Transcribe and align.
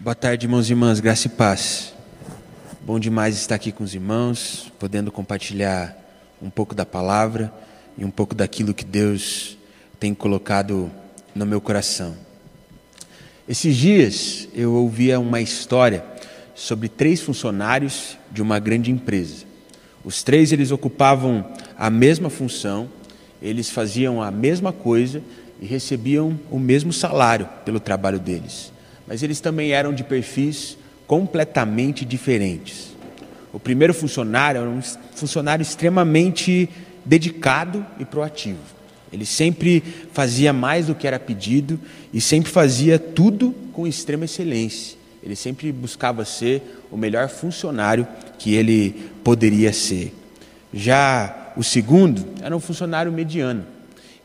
Boa 0.00 0.14
tarde, 0.14 0.46
irmãos 0.46 0.68
e 0.68 0.72
irmãs, 0.72 1.00
graça 1.00 1.26
e 1.26 1.30
paz. 1.30 1.92
Bom 2.82 3.00
demais 3.00 3.34
estar 3.34 3.56
aqui 3.56 3.72
com 3.72 3.82
os 3.82 3.94
irmãos, 3.94 4.72
podendo 4.78 5.10
compartilhar 5.10 5.92
um 6.40 6.48
pouco 6.48 6.72
da 6.72 6.86
palavra 6.86 7.52
e 7.98 8.04
um 8.04 8.10
pouco 8.10 8.32
daquilo 8.32 8.72
que 8.72 8.84
Deus 8.84 9.58
tem 9.98 10.14
colocado 10.14 10.88
no 11.34 11.44
meu 11.44 11.60
coração. 11.60 12.14
Esses 13.48 13.76
dias 13.76 14.48
eu 14.54 14.72
ouvia 14.72 15.18
uma 15.18 15.40
história 15.40 16.04
sobre 16.54 16.88
três 16.88 17.20
funcionários 17.20 18.16
de 18.30 18.40
uma 18.40 18.60
grande 18.60 18.92
empresa. 18.92 19.46
Os 20.04 20.22
três 20.22 20.52
eles 20.52 20.70
ocupavam 20.70 21.44
a 21.76 21.90
mesma 21.90 22.30
função, 22.30 22.88
eles 23.42 23.68
faziam 23.68 24.22
a 24.22 24.30
mesma 24.30 24.72
coisa 24.72 25.20
e 25.60 25.66
recebiam 25.66 26.38
o 26.52 26.58
mesmo 26.60 26.92
salário 26.92 27.48
pelo 27.64 27.80
trabalho 27.80 28.20
deles 28.20 28.77
mas 29.08 29.22
eles 29.22 29.40
também 29.40 29.72
eram 29.72 29.92
de 29.92 30.04
perfis 30.04 30.76
completamente 31.06 32.04
diferentes. 32.04 32.94
O 33.52 33.58
primeiro 33.58 33.94
funcionário 33.94 34.60
era 34.60 34.70
um 34.70 34.82
funcionário 35.14 35.62
extremamente 35.62 36.68
dedicado 37.04 37.84
e 37.98 38.04
proativo. 38.04 38.58
Ele 39.10 39.24
sempre 39.24 39.82
fazia 40.12 40.52
mais 40.52 40.86
do 40.86 40.94
que 40.94 41.06
era 41.06 41.18
pedido 41.18 41.80
e 42.12 42.20
sempre 42.20 42.50
fazia 42.50 42.98
tudo 42.98 43.54
com 43.72 43.86
extrema 43.86 44.26
excelência. 44.26 44.98
Ele 45.22 45.34
sempre 45.34 45.72
buscava 45.72 46.24
ser 46.26 46.82
o 46.90 46.96
melhor 46.96 47.30
funcionário 47.30 48.06
que 48.38 48.54
ele 48.54 49.10
poderia 49.24 49.72
ser. 49.72 50.14
Já 50.72 51.52
o 51.56 51.64
segundo 51.64 52.26
era 52.42 52.54
um 52.54 52.60
funcionário 52.60 53.10
mediano. 53.10 53.64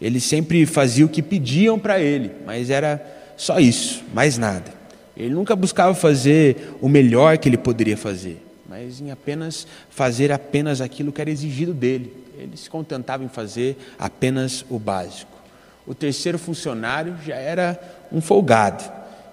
Ele 0.02 0.20
sempre 0.20 0.66
fazia 0.66 1.06
o 1.06 1.10
que 1.10 1.22
pediam 1.22 1.80
para 1.80 2.02
ele, 2.02 2.32
mas 2.46 2.70
era 2.70 3.23
só 3.38 3.60
isso, 3.60 4.04
mais 4.14 4.38
nada. 4.38 4.72
Ele 5.16 5.34
nunca 5.34 5.56
buscava 5.56 5.94
fazer 5.94 6.76
o 6.82 6.90
melhor 6.90 7.38
que 7.38 7.48
ele 7.48 7.58
poderia 7.58 7.96
fazer, 7.96 8.44
mas 8.68 9.00
em 9.00 9.12
apenas 9.12 9.68
fazer 9.90 10.32
apenas 10.32 10.82
aquilo 10.82 11.12
que 11.12 11.22
era 11.22 11.30
exigido 11.30 11.74
dele. 11.74 12.14
Ele 12.38 12.58
se 12.58 12.70
contentava 12.70 13.24
em 13.24 13.28
fazer 13.28 13.78
apenas 13.98 14.66
o 14.70 14.80
básico. 14.80 15.32
O 15.86 15.94
terceiro 15.94 16.40
funcionário 16.40 17.16
já 17.26 17.36
era 17.36 17.80
um 18.12 18.22
folgado. 18.22 18.84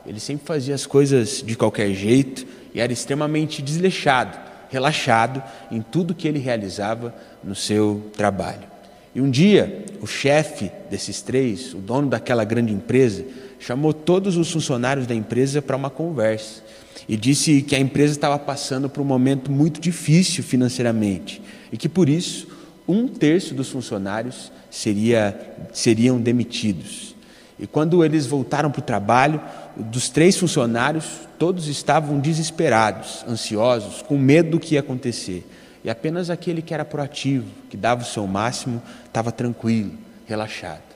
Ele 0.07 0.21
sempre 0.21 0.47
fazia 0.47 0.75
as 0.75 0.85
coisas 0.85 1.43
de 1.43 1.57
qualquer 1.57 1.93
jeito 1.95 2.47
e 2.75 2.81
era 2.81 2.93
extremamente 2.93 3.63
desleixado, 3.63 4.39
relaxado 4.69 5.43
em 5.71 5.81
tudo 5.81 6.15
que 6.15 6.29
ele 6.29 6.39
realizava 6.39 7.15
no 7.43 7.55
seu 7.55 8.11
trabalho. 8.17 8.69
E 9.15 9.21
um 9.21 9.31
dia, 9.31 9.85
o 10.01 10.07
chefe 10.07 10.71
desses 10.89 11.21
três, 11.21 11.75
o 11.75 11.79
dono 11.79 12.09
daquela 12.09 12.45
grande 12.45 12.73
empresa, 12.73 13.25
chamou 13.61 13.93
todos 13.93 14.37
os 14.37 14.51
funcionários 14.51 15.07
da 15.07 15.15
empresa 15.15 15.63
para 15.63 15.77
uma 15.77 15.91
conversa 15.91 16.63
e 17.09 17.17
disse 17.17 17.63
que 17.63 17.77
a 17.77 17.79
empresa 17.79 18.15
estava 18.15 18.39
passando 18.39 18.89
por 18.89 19.03
um 19.03 19.05
momento 19.05 19.53
muito 19.53 19.81
difícil 19.81 20.43
financeiramente 20.43 21.41
e 21.71 21.77
que 21.77 21.89
por 21.89 22.09
isso 22.09 22.49
um 22.89 23.07
terço 23.07 23.55
dos 23.55 23.69
funcionários 23.69 24.51
seria, 24.71 25.39
seriam 25.73 26.19
demitidos. 26.19 27.15
E 27.59 27.67
quando 27.67 28.03
eles 28.03 28.27
voltaram 28.27 28.71
para 28.71 28.81
o 28.81 28.83
trabalho, 28.83 29.41
dos 29.77 30.09
três 30.09 30.37
funcionários, 30.37 31.05
todos 31.39 31.69
estavam 31.69 32.19
desesperados, 32.19 33.23
ansiosos, 33.29 34.01
com 34.03 34.17
medo 34.17 34.53
do 34.53 34.61
que 34.61 34.75
ia 34.75 34.81
acontecer. 34.81 35.47
E 35.85 35.91
apenas 35.91 36.31
aquele 36.31 36.63
que 36.63 36.73
era 36.73 36.85
proativo, 36.85 37.47
que 37.69 37.77
dava 37.77 38.03
o 38.03 38.07
seu 38.07 38.27
máximo, 38.27 38.83
estava 39.07 39.31
tranquilo, 39.31 39.93
relaxado. 40.27 40.90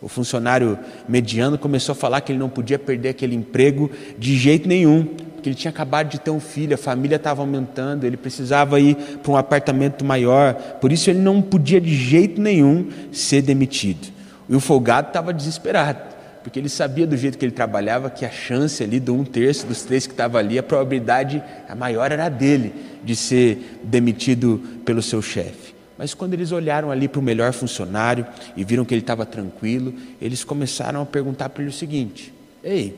O 0.00 0.08
funcionário 0.08 0.78
mediano 1.08 1.56
começou 1.56 1.92
a 1.92 1.96
falar 1.96 2.20
que 2.20 2.30
ele 2.30 2.38
não 2.38 2.48
podia 2.48 2.78
perder 2.78 3.10
aquele 3.10 3.34
emprego 3.34 3.90
de 4.18 4.36
jeito 4.36 4.68
nenhum, 4.68 5.04
porque 5.04 5.48
ele 5.48 5.56
tinha 5.56 5.70
acabado 5.70 6.10
de 6.10 6.20
ter 6.20 6.30
um 6.30 6.40
filho, 6.40 6.74
a 6.74 6.78
família 6.78 7.16
estava 7.16 7.40
aumentando, 7.40 8.04
ele 8.04 8.16
precisava 8.16 8.78
ir 8.78 8.94
para 9.22 9.32
um 9.32 9.36
apartamento 9.36 10.04
maior, 10.04 10.54
por 10.80 10.92
isso 10.92 11.08
ele 11.08 11.20
não 11.20 11.40
podia 11.40 11.80
de 11.80 11.94
jeito 11.94 12.40
nenhum 12.40 12.88
ser 13.10 13.40
demitido. 13.42 14.08
E 14.48 14.54
o 14.54 14.60
folgado 14.60 15.08
estava 15.08 15.32
desesperado, 15.32 16.00
porque 16.42 16.58
ele 16.58 16.68
sabia 16.68 17.06
do 17.06 17.16
jeito 17.16 17.38
que 17.38 17.44
ele 17.44 17.52
trabalhava 17.52 18.10
que 18.10 18.24
a 18.24 18.30
chance 18.30 18.82
ali 18.82 19.00
do 19.00 19.14
um 19.14 19.24
terço 19.24 19.66
dos 19.66 19.82
três 19.82 20.06
que 20.06 20.12
estava 20.12 20.38
ali, 20.38 20.58
a 20.58 20.62
probabilidade 20.62 21.42
a 21.68 21.74
maior 21.74 22.12
era 22.12 22.28
dele 22.28 22.72
de 23.02 23.16
ser 23.16 23.80
demitido 23.82 24.62
pelo 24.84 25.00
seu 25.00 25.22
chefe. 25.22 25.65
Mas 25.98 26.12
quando 26.12 26.34
eles 26.34 26.52
olharam 26.52 26.90
ali 26.90 27.08
para 27.08 27.20
o 27.20 27.22
melhor 27.22 27.52
funcionário 27.52 28.26
e 28.56 28.64
viram 28.64 28.84
que 28.84 28.92
ele 28.92 29.00
estava 29.00 29.24
tranquilo, 29.24 29.94
eles 30.20 30.44
começaram 30.44 31.00
a 31.00 31.06
perguntar 31.06 31.48
para 31.48 31.62
ele 31.62 31.70
o 31.70 31.74
seguinte: 31.74 32.32
Ei, 32.62 32.94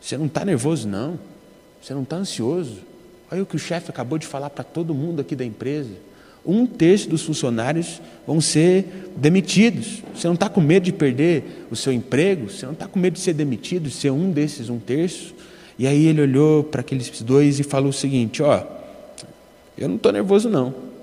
você 0.00 0.18
não 0.18 0.26
está 0.26 0.44
nervoso, 0.44 0.88
não? 0.88 1.18
Você 1.80 1.94
não 1.94 2.02
está 2.02 2.16
ansioso? 2.16 2.78
Olha 3.30 3.42
o 3.42 3.46
que 3.46 3.56
o 3.56 3.58
chefe 3.58 3.90
acabou 3.90 4.18
de 4.18 4.26
falar 4.26 4.50
para 4.50 4.64
todo 4.64 4.94
mundo 4.94 5.20
aqui 5.20 5.36
da 5.36 5.44
empresa. 5.44 5.90
Um 6.44 6.64
terço 6.64 7.08
dos 7.08 7.22
funcionários 7.22 8.00
vão 8.24 8.40
ser 8.40 9.10
demitidos. 9.16 10.02
Você 10.14 10.28
não 10.28 10.34
está 10.34 10.48
com 10.48 10.60
medo 10.60 10.84
de 10.84 10.92
perder 10.92 11.66
o 11.70 11.76
seu 11.76 11.92
emprego? 11.92 12.48
Você 12.48 12.64
não 12.66 12.72
está 12.72 12.86
com 12.86 12.98
medo 12.98 13.14
de 13.14 13.20
ser 13.20 13.34
demitido, 13.34 13.84
de 13.88 13.94
ser 13.94 14.10
um 14.10 14.30
desses 14.30 14.68
um 14.68 14.78
terço? 14.78 15.34
E 15.78 15.86
aí 15.86 16.06
ele 16.06 16.22
olhou 16.22 16.62
para 16.62 16.80
aqueles 16.80 17.20
dois 17.20 17.58
e 17.60 17.62
falou 17.64 17.90
o 17.90 17.92
seguinte: 17.92 18.42
Ó, 18.42 18.62
eu 19.76 19.88
não 19.88 19.96
estou 19.96 20.12
nervoso, 20.12 20.48
não 20.48 20.95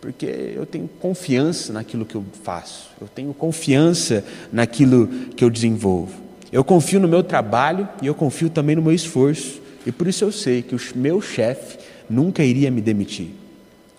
porque 0.00 0.26
eu 0.56 0.64
tenho 0.64 0.88
confiança 1.00 1.72
naquilo 1.72 2.04
que 2.04 2.14
eu 2.14 2.24
faço, 2.42 2.88
eu 3.00 3.06
tenho 3.06 3.34
confiança 3.34 4.24
naquilo 4.52 5.06
que 5.36 5.44
eu 5.44 5.50
desenvolvo. 5.50 6.12
Eu 6.50 6.64
confio 6.64 6.98
no 6.98 7.06
meu 7.06 7.22
trabalho 7.22 7.88
e 8.02 8.06
eu 8.06 8.14
confio 8.14 8.50
também 8.50 8.74
no 8.74 8.82
meu 8.82 8.92
esforço, 8.92 9.60
e 9.86 9.92
por 9.92 10.08
isso 10.08 10.24
eu 10.24 10.32
sei 10.32 10.62
que 10.62 10.74
o 10.74 10.80
meu 10.96 11.20
chefe 11.20 11.78
nunca 12.08 12.42
iria 12.42 12.70
me 12.70 12.80
demitir. 12.80 13.30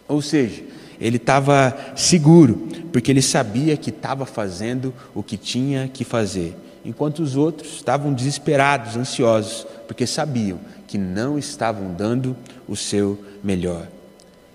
Ou 0.08 0.22
seja, 0.22 0.64
ele 1.00 1.18
estava 1.18 1.76
seguro, 1.96 2.68
porque 2.92 3.12
ele 3.12 3.22
sabia 3.22 3.78
que 3.78 3.90
estava 3.90 4.26
fazendo 4.26 4.94
o 5.16 5.24
que 5.24 5.38
tinha 5.38 5.90
que 5.92 6.04
fazer, 6.04 6.56
enquanto 6.84 7.20
os 7.20 7.36
outros 7.36 7.76
estavam 7.76 8.14
desesperados, 8.14 8.98
ansiosos, 8.98 9.66
porque 9.88 10.06
sabiam 10.06 10.60
que 10.88 10.98
não 10.98 11.38
estavam 11.40 11.94
dando 11.94 12.36
o 12.68 12.76
seu 12.76 13.18
melhor. 13.44 13.88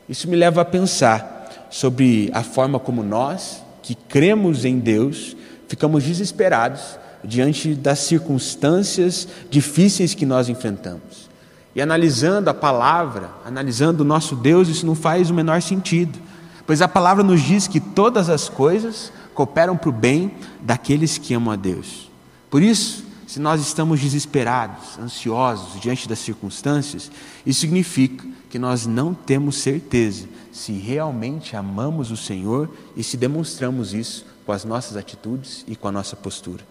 Isso 0.09 0.29
me 0.29 0.37
leva 0.37 0.61
a 0.61 0.65
pensar 0.65 1.36
sobre 1.71 2.31
a 2.33 2.43
forma 2.43 2.79
como 2.79 3.03
nós, 3.03 3.63
que 3.83 3.95
cremos 3.95 4.65
em 4.65 4.79
Deus, 4.79 5.37
ficamos 5.69 6.05
desesperados 6.05 6.99
diante 7.23 7.75
das 7.75 8.01
circunstâncias 8.01 9.29
difíceis 9.51 10.15
que 10.15 10.27
nós 10.27 10.49
enfrentamos. 10.49 11.29
E 11.75 11.83
analisando 11.83 12.49
a 12.49 12.55
palavra, 12.55 13.31
analisando 13.45 14.03
o 14.03 14.07
nosso 14.07 14.35
Deus, 14.35 14.69
isso 14.69 14.87
não 14.87 14.95
faz 14.95 15.31
o 15.31 15.35
menor 15.35 15.61
sentido, 15.61 16.19
pois 16.67 16.81
a 16.81 16.89
palavra 16.89 17.23
nos 17.23 17.43
diz 17.43 17.69
que 17.69 17.81
todas 17.81 18.31
as 18.31 18.49
coisas 18.49 19.13
cooperam 19.35 19.77
para 19.77 19.91
o 19.91 19.93
bem 19.93 20.33
daqueles 20.63 21.19
que 21.19 21.35
amam 21.35 21.53
a 21.53 21.57
Deus. 21.57 22.11
Por 22.49 22.63
isso, 22.63 23.05
se 23.27 23.41
nós 23.41 23.61
estamos 23.61 24.01
desesperados, 24.01 24.99
ansiosos 24.99 25.81
diante 25.81 26.09
das 26.09 26.21
circunstâncias, 26.21 27.11
isso 27.45 27.61
significa 27.61 28.25
que 28.49 28.59
nós 28.59 28.87
não 28.87 29.13
temos 29.13 29.57
certeza 29.57 30.29
se 30.53 30.73
realmente 30.73 31.57
amamos 31.57 32.11
o 32.11 32.17
Senhor 32.17 32.71
e 32.97 33.03
se 33.03 33.17
demonstramos 33.17 33.93
isso 33.93 34.25
com 34.47 34.53
as 34.53 34.65
nossas 34.65 34.97
atitudes 34.97 35.65
e 35.67 35.75
com 35.75 35.89
a 35.89 35.93
nossa 35.93 36.15
postura. 36.15 36.65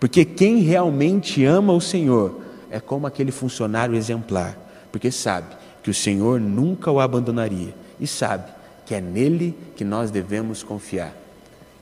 Porque 0.00 0.24
quem 0.24 0.58
realmente 0.58 1.44
ama 1.44 1.72
o 1.72 1.80
Senhor 1.80 2.40
é 2.68 2.80
como 2.80 3.06
aquele 3.06 3.30
funcionário 3.30 3.94
exemplar, 3.94 4.58
porque 4.90 5.12
sabe 5.12 5.54
que 5.82 5.90
o 5.90 5.94
Senhor 5.94 6.40
nunca 6.40 6.90
o 6.90 6.98
abandonaria 6.98 7.74
e 8.00 8.06
sabe 8.06 8.50
que 8.84 8.94
é 8.94 9.00
nele 9.00 9.56
que 9.76 9.84
nós 9.84 10.10
devemos 10.10 10.64
confiar. 10.64 11.14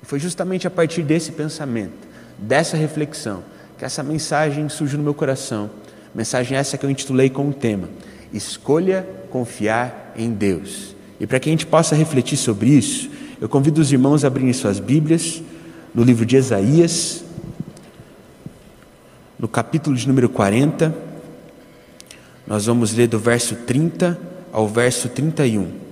E 0.02 0.06
foi 0.06 0.20
justamente 0.20 0.66
a 0.66 0.70
partir 0.70 1.02
desse 1.02 1.32
pensamento, 1.32 2.06
dessa 2.38 2.76
reflexão, 2.76 3.42
que 3.80 3.86
essa 3.86 4.02
mensagem 4.02 4.68
surgiu 4.68 4.98
no 4.98 5.04
meu 5.04 5.14
coração. 5.14 5.70
Mensagem 6.14 6.54
essa 6.54 6.76
que 6.76 6.84
eu 6.84 6.90
intitulei 6.90 7.30
com 7.30 7.48
o 7.48 7.52
tema: 7.52 7.88
Escolha 8.30 9.08
confiar 9.30 10.12
em 10.14 10.30
Deus. 10.30 10.94
E 11.18 11.26
para 11.26 11.40
que 11.40 11.48
a 11.48 11.52
gente 11.52 11.64
possa 11.64 11.94
refletir 11.96 12.36
sobre 12.36 12.68
isso, 12.68 13.08
eu 13.40 13.48
convido 13.48 13.80
os 13.80 13.90
irmãos 13.90 14.22
a 14.22 14.26
abrirem 14.26 14.52
suas 14.52 14.78
Bíblias 14.78 15.42
no 15.94 16.04
livro 16.04 16.26
de 16.26 16.36
Isaías, 16.36 17.24
no 19.38 19.48
capítulo 19.48 19.96
de 19.96 20.06
número 20.06 20.28
40. 20.28 20.94
Nós 22.46 22.66
vamos 22.66 22.92
ler 22.92 23.06
do 23.06 23.18
verso 23.18 23.54
30 23.56 24.20
ao 24.52 24.68
verso 24.68 25.08
31. 25.08 25.89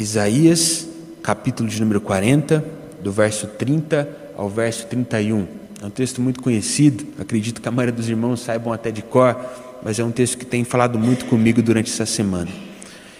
Isaías, 0.00 0.88
capítulo 1.22 1.68
de 1.68 1.78
número 1.78 2.00
40, 2.00 2.64
do 3.02 3.12
verso 3.12 3.46
30 3.46 4.08
ao 4.34 4.48
verso 4.48 4.86
31. 4.86 5.46
É 5.82 5.84
um 5.84 5.90
texto 5.90 6.22
muito 6.22 6.42
conhecido, 6.42 7.06
acredito 7.18 7.60
que 7.60 7.68
a 7.68 7.70
maioria 7.70 7.94
dos 7.94 8.08
irmãos 8.08 8.40
saibam 8.40 8.72
até 8.72 8.90
de 8.90 9.02
cor, 9.02 9.36
mas 9.82 9.98
é 9.98 10.04
um 10.04 10.10
texto 10.10 10.38
que 10.38 10.46
tem 10.46 10.64
falado 10.64 10.98
muito 10.98 11.26
comigo 11.26 11.60
durante 11.60 11.92
essa 11.92 12.06
semana. 12.06 12.50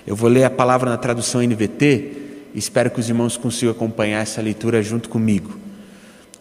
Eu 0.06 0.16
vou 0.16 0.30
ler 0.30 0.44
a 0.44 0.48
palavra 0.48 0.88
na 0.88 0.96
tradução 0.96 1.42
NVT 1.42 2.12
e 2.54 2.58
espero 2.58 2.90
que 2.90 2.98
os 2.98 3.10
irmãos 3.10 3.36
consigam 3.36 3.72
acompanhar 3.72 4.22
essa 4.22 4.40
leitura 4.40 4.82
junto 4.82 5.10
comigo. 5.10 5.58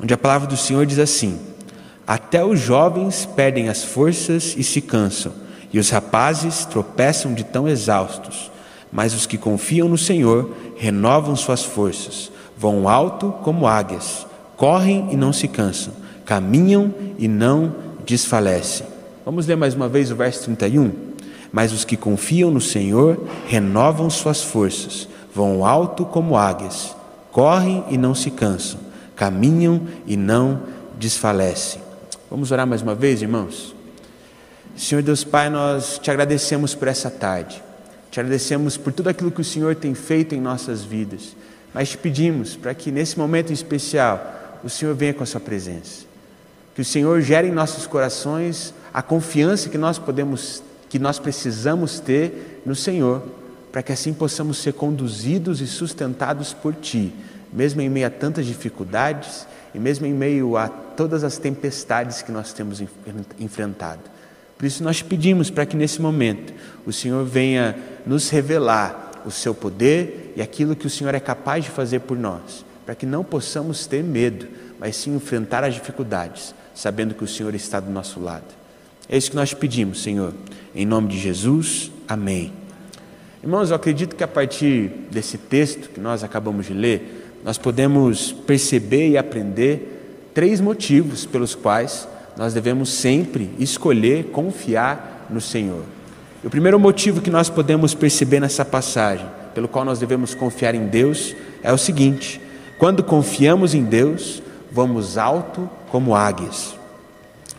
Onde 0.01 0.13
a 0.13 0.17
palavra 0.17 0.47
do 0.47 0.55
Senhor 0.55 0.85
diz 0.85 0.99
assim: 0.99 1.37
Até 2.07 2.45
os 2.45 2.61
jovens 2.61 3.25
perdem 3.25 3.67
as 3.67 3.83
forças 3.83 4.55
e 4.57 4.63
se 4.63 4.79
cansam, 4.79 5.33
e 5.73 5.79
os 5.79 5.89
rapazes 5.89 6.63
tropeçam 6.63 7.33
de 7.33 7.43
tão 7.43 7.67
exaustos. 7.67 8.49
Mas 8.91 9.13
os 9.13 9.25
que 9.25 9.37
confiam 9.37 9.87
no 9.87 9.97
Senhor 9.97 10.51
renovam 10.75 11.35
suas 11.35 11.63
forças, 11.63 12.31
vão 12.57 12.89
alto 12.89 13.31
como 13.43 13.67
águias, 13.67 14.25
correm 14.57 15.07
e 15.11 15.15
não 15.15 15.31
se 15.31 15.47
cansam, 15.47 15.93
caminham 16.25 16.93
e 17.17 17.27
não 17.27 17.73
desfalecem. 18.05 18.85
Vamos 19.23 19.45
ler 19.45 19.55
mais 19.55 19.75
uma 19.75 19.87
vez 19.87 20.11
o 20.11 20.15
verso 20.15 20.43
31? 20.45 20.91
Mas 21.51 21.71
os 21.71 21.85
que 21.85 21.95
confiam 21.95 22.51
no 22.51 22.61
Senhor 22.61 23.25
renovam 23.47 24.09
suas 24.09 24.43
forças, 24.43 25.07
vão 25.33 25.65
alto 25.65 26.05
como 26.05 26.35
águias, 26.35 26.95
correm 27.31 27.83
e 27.89 27.97
não 27.97 28.13
se 28.13 28.31
cansam, 28.31 28.79
caminham 29.15 29.81
e 30.05 30.17
não 30.17 30.61
desfalecem. 30.97 31.81
Vamos 32.29 32.51
orar 32.51 32.67
mais 32.67 32.81
uma 32.81 32.93
vez, 32.93 33.21
irmãos? 33.21 33.75
Senhor 34.75 35.01
Deus 35.01 35.23
Pai, 35.23 35.49
nós 35.49 35.99
te 36.01 36.09
agradecemos 36.09 36.73
por 36.73 36.87
essa 36.87 37.09
tarde, 37.09 37.61
te 38.11 38.19
agradecemos 38.19 38.77
por 38.77 38.91
tudo 38.91 39.09
aquilo 39.09 39.31
que 39.31 39.41
o 39.41 39.45
Senhor 39.45 39.75
tem 39.75 39.93
feito 39.93 40.33
em 40.33 40.41
nossas 40.41 40.83
vidas, 40.83 41.35
mas 41.73 41.89
te 41.89 41.97
pedimos 41.97 42.55
para 42.55 42.73
que 42.73 42.91
nesse 42.91 43.17
momento 43.17 43.53
especial 43.53 44.59
o 44.63 44.69
Senhor 44.69 44.95
venha 44.95 45.13
com 45.13 45.23
a 45.23 45.27
Sua 45.27 45.39
presença, 45.39 46.05
que 46.73 46.81
o 46.81 46.85
Senhor 46.85 47.21
gere 47.21 47.47
em 47.47 47.51
nossos 47.51 47.85
corações 47.85 48.73
a 48.93 49.01
confiança 49.01 49.69
que 49.69 49.77
nós 49.77 49.99
podemos, 49.99 50.63
que 50.89 50.97
nós 50.97 51.19
precisamos 51.19 51.99
ter 51.99 52.61
no 52.65 52.75
Senhor 52.75 53.23
para 53.71 53.83
que 53.83 53.91
assim 53.91 54.13
possamos 54.13 54.57
ser 54.57 54.73
conduzidos 54.73 55.61
e 55.61 55.67
sustentados 55.67 56.53
por 56.53 56.73
Ti, 56.73 57.13
mesmo 57.53 57.81
em 57.81 57.89
meio 57.89 58.07
a 58.07 58.09
tantas 58.09 58.45
dificuldades 58.45 59.47
e 59.73 59.79
mesmo 59.79 60.07
em 60.07 60.13
meio 60.13 60.57
a 60.57 60.67
todas 60.67 61.23
as 61.23 61.37
tempestades 61.37 62.23
que 62.23 62.31
nós 62.31 62.51
temos 62.53 62.81
enfrentado. 63.39 64.01
Por 64.59 64.65
isso 64.65 64.83
nós 64.83 65.01
pedimos 65.01 65.49
para 65.49 65.65
que 65.65 65.77
nesse 65.77 66.01
momento 66.01 66.53
o 66.85 66.91
Senhor 66.91 67.23
venha 67.23 67.77
nos 68.05 68.29
revelar 68.29 69.21
o 69.25 69.31
seu 69.31 69.55
poder 69.55 70.33
e 70.35 70.41
aquilo 70.41 70.75
que 70.75 70.85
o 70.85 70.89
Senhor 70.89 71.15
é 71.15 71.19
capaz 71.21 71.63
de 71.63 71.71
fazer 71.71 72.01
por 72.01 72.17
nós, 72.17 72.65
para 72.85 72.93
que 72.93 73.05
não 73.05 73.23
possamos 73.23 73.87
ter 73.87 74.03
medo, 74.03 74.49
mas 74.77 74.97
sim 74.97 75.15
enfrentar 75.15 75.63
as 75.63 75.75
dificuldades, 75.75 76.53
sabendo 76.75 77.15
que 77.15 77.23
o 77.23 77.27
Senhor 77.27 77.55
está 77.55 77.79
do 77.79 77.89
nosso 77.89 78.19
lado. 78.19 78.53
É 79.07 79.17
isso 79.17 79.29
que 79.29 79.37
nós 79.37 79.53
pedimos, 79.53 80.03
Senhor. 80.03 80.33
Em 80.75 80.85
nome 80.85 81.07
de 81.07 81.17
Jesus, 81.17 81.89
amém. 82.05 82.51
Irmãos, 83.41 83.69
eu 83.69 83.77
acredito 83.77 84.13
que 84.13 84.25
a 84.25 84.27
partir 84.27 84.89
desse 85.09 85.37
texto 85.37 85.89
que 85.89 86.01
nós 86.01 86.21
acabamos 86.21 86.65
de 86.65 86.73
ler, 86.73 87.31
nós 87.45 87.57
podemos 87.57 88.33
perceber 88.33 89.07
e 89.07 89.17
aprender 89.17 90.29
três 90.33 90.59
motivos 90.59 91.25
pelos 91.25 91.55
quais 91.55 92.05
nós 92.39 92.53
devemos 92.53 92.89
sempre 92.93 93.49
escolher 93.59 94.27
confiar 94.31 95.27
no 95.29 95.41
Senhor. 95.41 95.83
E 96.41 96.47
o 96.47 96.49
primeiro 96.49 96.79
motivo 96.79 97.19
que 97.19 97.29
nós 97.29 97.49
podemos 97.49 97.93
perceber 97.93 98.39
nessa 98.39 98.63
passagem, 98.63 99.25
pelo 99.53 99.67
qual 99.67 99.83
nós 99.83 99.99
devemos 99.99 100.33
confiar 100.33 100.73
em 100.73 100.87
Deus, 100.87 101.35
é 101.61 101.73
o 101.73 101.77
seguinte: 101.77 102.39
quando 102.77 103.03
confiamos 103.03 103.73
em 103.73 103.83
Deus, 103.83 104.41
vamos 104.71 105.17
alto 105.17 105.69
como 105.89 106.15
águias. 106.15 106.77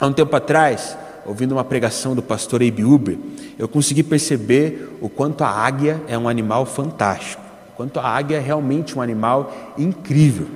Há 0.01 0.07
um 0.07 0.15
tempo 0.15 0.35
atrás, 0.35 0.97
ouvindo 1.27 1.53
uma 1.53 1.65
pregação 1.65 2.15
do 2.15 2.23
pastor 2.23 2.63
Abe 2.63 2.83
Uber, 2.83 3.19
eu 3.59 3.69
consegui 3.69 4.03
perceber 4.03 4.97
o 5.03 5.11
quanto 5.11 5.45
a 5.45 5.51
águia 5.51 6.01
é 6.09 6.17
um 6.17 6.27
animal 6.27 6.65
fantástico, 6.65 7.43
o 7.75 7.77
quanto 7.77 8.01
a 8.01 8.09
águia 8.09 8.39
é 8.39 8.41
realmente 8.41 8.97
um 8.97 9.03
animal 9.03 9.75
incrível. 9.77 10.47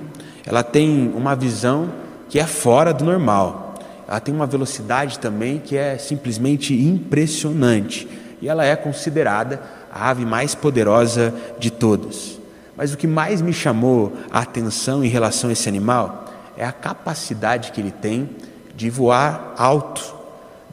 Ela 0.43 0.63
tem 0.63 1.13
uma 1.15 1.35
visão 1.35 1.91
que 2.27 2.39
é 2.39 2.47
fora 2.47 2.91
do 2.91 3.05
normal. 3.05 3.64
Ela 4.07 4.19
tem 4.19 4.33
uma 4.33 4.45
velocidade 4.45 5.19
também 5.19 5.59
que 5.59 5.77
é 5.77 5.97
simplesmente 5.97 6.73
impressionante. 6.73 8.07
E 8.41 8.47
ela 8.47 8.65
é 8.65 8.75
considerada 8.75 9.61
a 9.91 10.09
ave 10.09 10.25
mais 10.25 10.53
poderosa 10.53 11.33
de 11.57 11.71
todas. 11.71 12.39
Mas 12.75 12.93
o 12.93 12.97
que 12.97 13.07
mais 13.07 13.41
me 13.41 13.53
chamou 13.53 14.13
a 14.31 14.39
atenção 14.39 15.03
em 15.03 15.07
relação 15.07 15.49
a 15.49 15.53
esse 15.53 15.69
animal 15.69 16.25
é 16.57 16.65
a 16.65 16.71
capacidade 16.71 17.71
que 17.71 17.81
ele 17.81 17.91
tem 17.91 18.29
de 18.75 18.89
voar 18.89 19.53
alto 19.57 20.15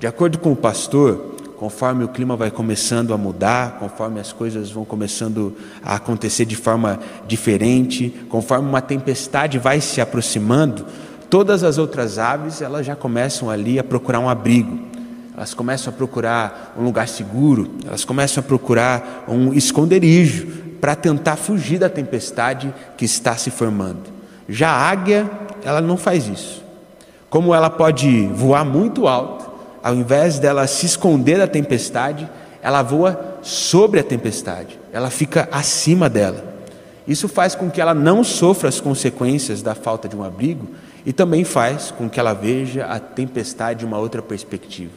de 0.02 0.06
acordo 0.08 0.36
com 0.36 0.50
o 0.50 0.56
pastor, 0.56 1.36
conforme 1.56 2.02
o 2.02 2.08
clima 2.08 2.34
vai 2.34 2.50
começando 2.50 3.14
a 3.14 3.16
mudar, 3.16 3.78
conforme 3.78 4.18
as 4.18 4.32
coisas 4.32 4.68
vão 4.68 4.84
começando 4.84 5.56
a 5.80 5.94
acontecer 5.94 6.44
de 6.44 6.56
forma 6.56 6.98
diferente, 7.24 8.12
conforme 8.28 8.68
uma 8.68 8.82
tempestade 8.82 9.60
vai 9.60 9.80
se 9.80 10.00
aproximando, 10.00 10.84
todas 11.32 11.64
as 11.64 11.78
outras 11.78 12.18
aves 12.18 12.60
elas 12.60 12.84
já 12.84 12.94
começam 12.94 13.48
ali 13.48 13.78
a 13.78 13.82
procurar 13.82 14.20
um 14.20 14.28
abrigo. 14.28 14.78
Elas 15.34 15.54
começam 15.54 15.90
a 15.90 15.96
procurar 15.96 16.74
um 16.78 16.84
lugar 16.84 17.08
seguro, 17.08 17.70
elas 17.86 18.04
começam 18.04 18.42
a 18.42 18.46
procurar 18.46 19.24
um 19.26 19.50
esconderijo 19.54 20.46
para 20.78 20.94
tentar 20.94 21.36
fugir 21.36 21.78
da 21.78 21.88
tempestade 21.88 22.74
que 22.98 23.06
está 23.06 23.34
se 23.34 23.50
formando. 23.50 24.02
Já 24.46 24.68
a 24.68 24.90
águia, 24.90 25.30
ela 25.64 25.80
não 25.80 25.96
faz 25.96 26.28
isso. 26.28 26.62
Como 27.30 27.54
ela 27.54 27.70
pode 27.70 28.26
voar 28.34 28.62
muito 28.62 29.08
alto, 29.08 29.50
ao 29.82 29.94
invés 29.94 30.38
dela 30.38 30.66
se 30.66 30.84
esconder 30.84 31.38
da 31.38 31.46
tempestade, 31.46 32.28
ela 32.60 32.82
voa 32.82 33.38
sobre 33.40 33.98
a 33.98 34.04
tempestade, 34.04 34.78
ela 34.92 35.08
fica 35.08 35.48
acima 35.50 36.10
dela. 36.10 36.52
Isso 37.08 37.26
faz 37.26 37.54
com 37.54 37.70
que 37.70 37.80
ela 37.80 37.94
não 37.94 38.22
sofra 38.22 38.68
as 38.68 38.82
consequências 38.82 39.62
da 39.62 39.74
falta 39.74 40.06
de 40.06 40.14
um 40.14 40.22
abrigo 40.22 40.68
e 41.04 41.12
também 41.12 41.44
faz 41.44 41.90
com 41.90 42.08
que 42.08 42.20
ela 42.20 42.32
veja 42.32 42.86
a 42.86 42.98
tempestade 42.98 43.80
de 43.80 43.86
uma 43.86 43.98
outra 43.98 44.22
perspectiva. 44.22 44.92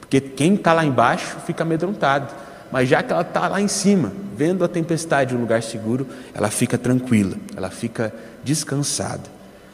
Porque 0.00 0.20
quem 0.20 0.54
está 0.54 0.72
lá 0.72 0.84
embaixo 0.84 1.36
fica 1.46 1.62
amedrontado, 1.62 2.34
mas 2.72 2.88
já 2.88 3.02
que 3.02 3.12
ela 3.12 3.22
está 3.22 3.48
lá 3.48 3.60
em 3.60 3.68
cima, 3.68 4.12
vendo 4.36 4.64
a 4.64 4.68
tempestade 4.68 5.34
em 5.34 5.38
um 5.38 5.40
lugar 5.40 5.62
seguro, 5.62 6.06
ela 6.34 6.50
fica 6.50 6.78
tranquila, 6.78 7.36
ela 7.56 7.70
fica 7.70 8.12
descansada. 8.42 9.22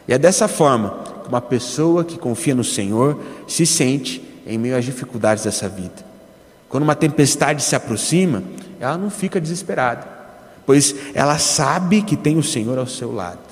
E 0.09 0.13
é 0.13 0.19
dessa 0.19 0.49
forma 0.49 0.99
que 1.23 1.29
uma 1.29 1.41
pessoa 1.41 2.05
que 2.05 2.19
confia 2.19 2.55
no 2.55 2.65
Senhor 2.65 3.21
se 3.47 3.67
sente 3.67 4.23
em 4.47 4.57
meio 4.59 4.77
às 4.77 4.85
dificuldades 4.85 5.45
dessa 5.45 5.69
vida. 5.69 6.05
Quando 6.69 6.85
uma 6.85 6.95
tempestade 6.95 7.63
se 7.63 7.75
aproxima, 7.75 8.43
ela 8.81 8.97
não 8.97 9.11
fica 9.11 9.41
desesperada, 9.41 10.07
pois 10.65 10.95
ela 11.15 11.39
sabe 11.39 12.03
que 12.03 12.17
tem 12.17 12.37
o 12.37 12.43
Senhor 12.43 12.79
ao 12.79 12.87
seu 12.87 13.13
lado. 13.13 13.46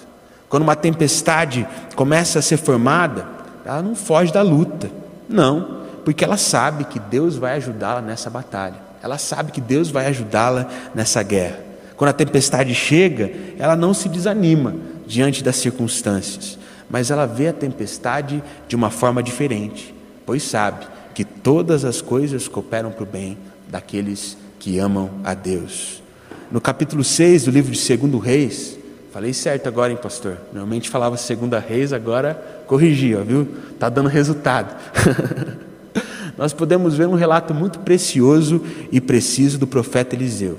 Quando 0.49 0.63
uma 0.63 0.77
tempestade 0.77 1.67
começa 1.97 2.39
a 2.39 2.43
ser 2.43 2.57
formada, 2.57 3.27
ela 3.65 3.83
não 3.83 3.95
foge 3.95 4.33
da 4.33 4.43
luta, 4.43 4.91
não, 5.29 5.83
porque 6.05 6.25
ela 6.25 6.37
sabe 6.37 6.85
que 6.85 6.99
Deus 6.99 7.37
vai 7.37 7.57
ajudá-la 7.57 8.01
nessa 8.01 8.29
batalha, 8.29 8.77
ela 9.03 9.19
sabe 9.19 9.53
que 9.53 9.61
Deus 9.61 9.91
vai 9.91 10.07
ajudá-la 10.07 10.69
nessa 10.95 11.23
guerra. 11.23 11.59
Quando 11.97 12.11
a 12.11 12.15
tempestade 12.15 12.75
chega, 12.75 13.31
ela 13.59 13.77
não 13.77 13.95
se 13.95 14.09
desanima 14.09 14.75
diante 15.07 15.43
das 15.43 15.57
circunstâncias, 15.57 16.59
mas 16.91 17.11
ela 17.11 17.27
vê 17.27 17.49
a 17.49 17.53
tempestade 17.53 18.43
de 18.67 18.77
uma 18.77 18.91
forma 18.91 19.23
diferente 19.23 19.95
pois 20.27 20.43
sabe 20.43 20.87
que 21.15 21.25
todas 21.25 21.85
as 21.85 22.01
coisas 22.01 22.49
cooperam 22.49 22.91
para 22.91 23.03
o 23.03 23.07
bem 23.07 23.39
daqueles 23.69 24.37
que 24.59 24.79
amam 24.79 25.11
a 25.23 25.35
Deus. 25.35 26.03
No 26.51 26.61
capítulo 26.61 27.05
6 27.05 27.45
do 27.45 27.51
livro 27.51 27.73
de 27.73 27.97
2 27.97 28.23
Reis, 28.23 28.79
falei 29.15 29.33
certo 29.33 29.69
agora, 29.69 29.93
hein, 29.93 29.99
pastor? 30.03 30.37
Normalmente 30.53 30.91
falava 30.91 31.15
2 31.15 31.65
Reis, 31.65 31.93
agora 31.93 32.35
corrigi, 32.67 33.15
ó, 33.15 33.23
viu? 33.23 33.47
Está 33.73 33.89
dando 33.89 34.09
resultado. 34.09 34.75
Nós 36.37 36.53
podemos 36.53 36.97
ver 36.97 37.07
um 37.07 37.15
relato 37.15 37.55
muito 37.55 37.79
precioso 37.79 38.61
e 38.91 39.01
preciso 39.01 39.57
do 39.57 39.69
profeta 39.69 40.17
Eliseu. 40.17 40.59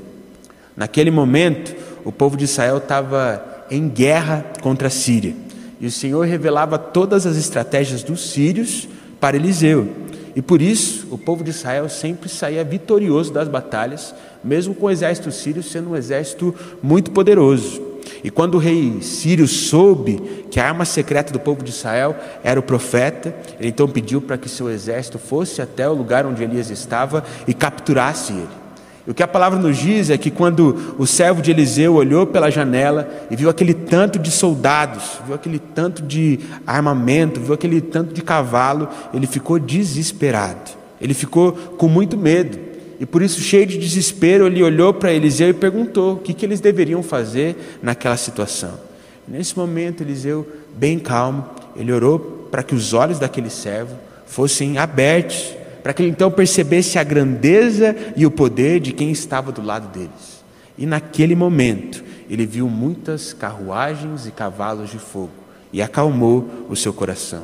Naquele 0.73 1.11
momento, 1.11 1.75
o 2.05 2.13
povo 2.13 2.37
de 2.37 2.45
Israel 2.45 2.77
estava 2.77 3.43
em 3.69 3.89
guerra 3.89 4.45
contra 4.61 4.87
a 4.87 4.91
Síria. 4.91 5.35
E 5.81 5.85
o 5.85 5.91
Senhor 5.91 6.25
revelava 6.25 6.77
todas 6.77 7.25
as 7.25 7.35
estratégias 7.35 8.03
dos 8.03 8.29
sírios 8.29 8.87
para 9.19 9.35
Eliseu. 9.35 9.89
E 10.33 10.41
por 10.41 10.61
isso 10.61 11.07
o 11.11 11.17
povo 11.17 11.43
de 11.43 11.49
Israel 11.49 11.89
sempre 11.89 12.29
saía 12.29 12.63
vitorioso 12.63 13.33
das 13.33 13.49
batalhas, 13.49 14.15
mesmo 14.41 14.73
com 14.73 14.85
o 14.85 14.89
exército 14.89 15.29
sírio 15.29 15.61
sendo 15.61 15.89
um 15.89 15.95
exército 15.97 16.55
muito 16.81 17.11
poderoso. 17.11 17.84
E 18.23 18.29
quando 18.29 18.55
o 18.55 18.59
rei 18.59 19.01
sírio 19.01 19.47
soube 19.47 20.45
que 20.49 20.59
a 20.59 20.67
arma 20.67 20.85
secreta 20.85 21.31
do 21.31 21.39
povo 21.39 21.63
de 21.63 21.71
Israel 21.71 22.15
era 22.43 22.59
o 22.59 22.63
profeta, 22.63 23.35
ele 23.59 23.69
então 23.69 23.87
pediu 23.87 24.21
para 24.21 24.37
que 24.37 24.49
seu 24.49 24.69
exército 24.69 25.19
fosse 25.19 25.61
até 25.61 25.87
o 25.87 25.93
lugar 25.93 26.25
onde 26.25 26.43
Elias 26.43 26.69
estava 26.69 27.23
e 27.47 27.53
capturasse 27.53 28.33
ele. 28.33 28.65
E 29.07 29.11
o 29.11 29.13
que 29.13 29.21
a 29.21 29.27
palavra 29.27 29.59
nos 29.59 29.77
diz 29.77 30.09
é 30.09 30.17
que 30.17 30.31
quando 30.31 30.95
o 30.97 31.05
servo 31.05 31.41
de 31.41 31.51
Eliseu 31.51 31.93
olhou 31.93 32.25
pela 32.25 32.49
janela 32.49 33.07
e 33.29 33.35
viu 33.35 33.49
aquele 33.49 33.73
tanto 33.73 34.17
de 34.17 34.31
soldados, 34.31 35.19
viu 35.25 35.35
aquele 35.35 35.59
tanto 35.59 36.01
de 36.01 36.39
armamento, 36.65 37.39
viu 37.39 37.53
aquele 37.53 37.81
tanto 37.81 38.13
de 38.13 38.23
cavalo, 38.23 38.89
ele 39.13 39.27
ficou 39.27 39.59
desesperado. 39.59 40.71
Ele 40.99 41.13
ficou 41.13 41.51
com 41.51 41.87
muito 41.87 42.17
medo. 42.17 42.57
E 42.99 43.05
por 43.05 43.21
isso, 43.21 43.41
cheio 43.41 43.65
de 43.65 43.77
desespero, 43.77 44.47
ele 44.47 44.63
olhou 44.63 44.93
para 44.93 45.13
Eliseu 45.13 45.49
e 45.49 45.53
perguntou 45.53 46.13
o 46.13 46.17
que, 46.17 46.33
que 46.33 46.45
eles 46.45 46.59
deveriam 46.59 47.03
fazer 47.03 47.77
naquela 47.81 48.15
situação. 48.15 48.79
Nesse 49.27 49.57
momento, 49.57 50.01
Eliseu, 50.01 50.47
bem 50.75 50.97
calmo, 50.99 51.45
ele 51.75 51.91
orou 51.91 52.47
para 52.49 52.63
que 52.63 52.75
os 52.75 52.93
olhos 52.93 53.19
daquele 53.19 53.49
servo 53.49 53.95
fossem 54.25 54.77
abertos, 54.77 55.53
para 55.83 55.93
que 55.93 56.01
ele 56.01 56.11
então 56.11 56.31
percebesse 56.31 56.97
a 56.97 57.03
grandeza 57.03 57.95
e 58.15 58.25
o 58.25 58.31
poder 58.31 58.79
de 58.79 58.93
quem 58.93 59.11
estava 59.11 59.51
do 59.51 59.61
lado 59.61 59.87
deles. 59.87 60.43
E 60.77 60.85
naquele 60.85 61.35
momento, 61.35 62.03
ele 62.29 62.45
viu 62.45 62.69
muitas 62.69 63.33
carruagens 63.33 64.25
e 64.25 64.31
cavalos 64.31 64.89
de 64.89 64.99
fogo 64.99 65.31
e 65.71 65.81
acalmou 65.81 66.65
o 66.69 66.75
seu 66.75 66.93
coração. 66.93 67.43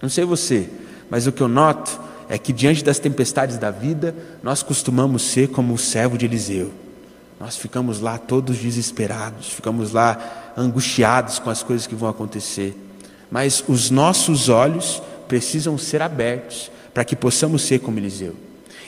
Não 0.00 0.08
sei 0.08 0.24
você, 0.24 0.68
mas 1.10 1.26
o 1.26 1.32
que 1.32 1.40
eu 1.40 1.48
noto 1.48 2.05
é 2.28 2.38
que 2.38 2.52
diante 2.52 2.84
das 2.84 2.98
tempestades 2.98 3.56
da 3.56 3.70
vida, 3.70 4.14
nós 4.42 4.62
costumamos 4.62 5.22
ser 5.22 5.48
como 5.48 5.74
o 5.74 5.78
servo 5.78 6.18
de 6.18 6.26
Eliseu. 6.26 6.72
Nós 7.38 7.56
ficamos 7.56 8.00
lá 8.00 8.18
todos 8.18 8.56
desesperados, 8.56 9.52
ficamos 9.52 9.92
lá 9.92 10.52
angustiados 10.56 11.38
com 11.38 11.50
as 11.50 11.62
coisas 11.62 11.86
que 11.86 11.94
vão 11.94 12.08
acontecer. 12.08 12.74
Mas 13.30 13.62
os 13.68 13.90
nossos 13.90 14.48
olhos 14.48 15.02
precisam 15.28 15.76
ser 15.76 16.00
abertos 16.00 16.70
para 16.94 17.04
que 17.04 17.14
possamos 17.14 17.62
ser 17.62 17.80
como 17.80 17.98
Eliseu. 17.98 18.34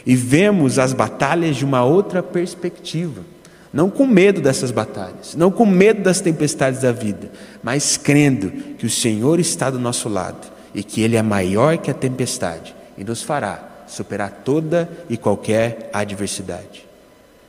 E 0.06 0.16
vemos 0.16 0.78
as 0.78 0.92
batalhas 0.92 1.56
de 1.56 1.64
uma 1.64 1.84
outra 1.84 2.22
perspectiva. 2.22 3.22
Não 3.70 3.90
com 3.90 4.06
medo 4.06 4.40
dessas 4.40 4.70
batalhas, 4.70 5.34
não 5.36 5.50
com 5.50 5.66
medo 5.66 6.02
das 6.02 6.22
tempestades 6.22 6.80
da 6.80 6.90
vida, 6.90 7.30
mas 7.62 7.98
crendo 7.98 8.50
que 8.78 8.86
o 8.86 8.90
Senhor 8.90 9.38
está 9.38 9.68
do 9.68 9.78
nosso 9.78 10.08
lado 10.08 10.48
e 10.74 10.82
que 10.82 11.02
Ele 11.02 11.16
é 11.16 11.22
maior 11.22 11.76
que 11.76 11.90
a 11.90 11.94
tempestade 11.94 12.77
e 12.98 13.04
nos 13.04 13.22
fará 13.22 13.62
superar 13.86 14.42
toda 14.44 14.88
e 15.08 15.16
qualquer 15.16 15.88
adversidade. 15.92 16.86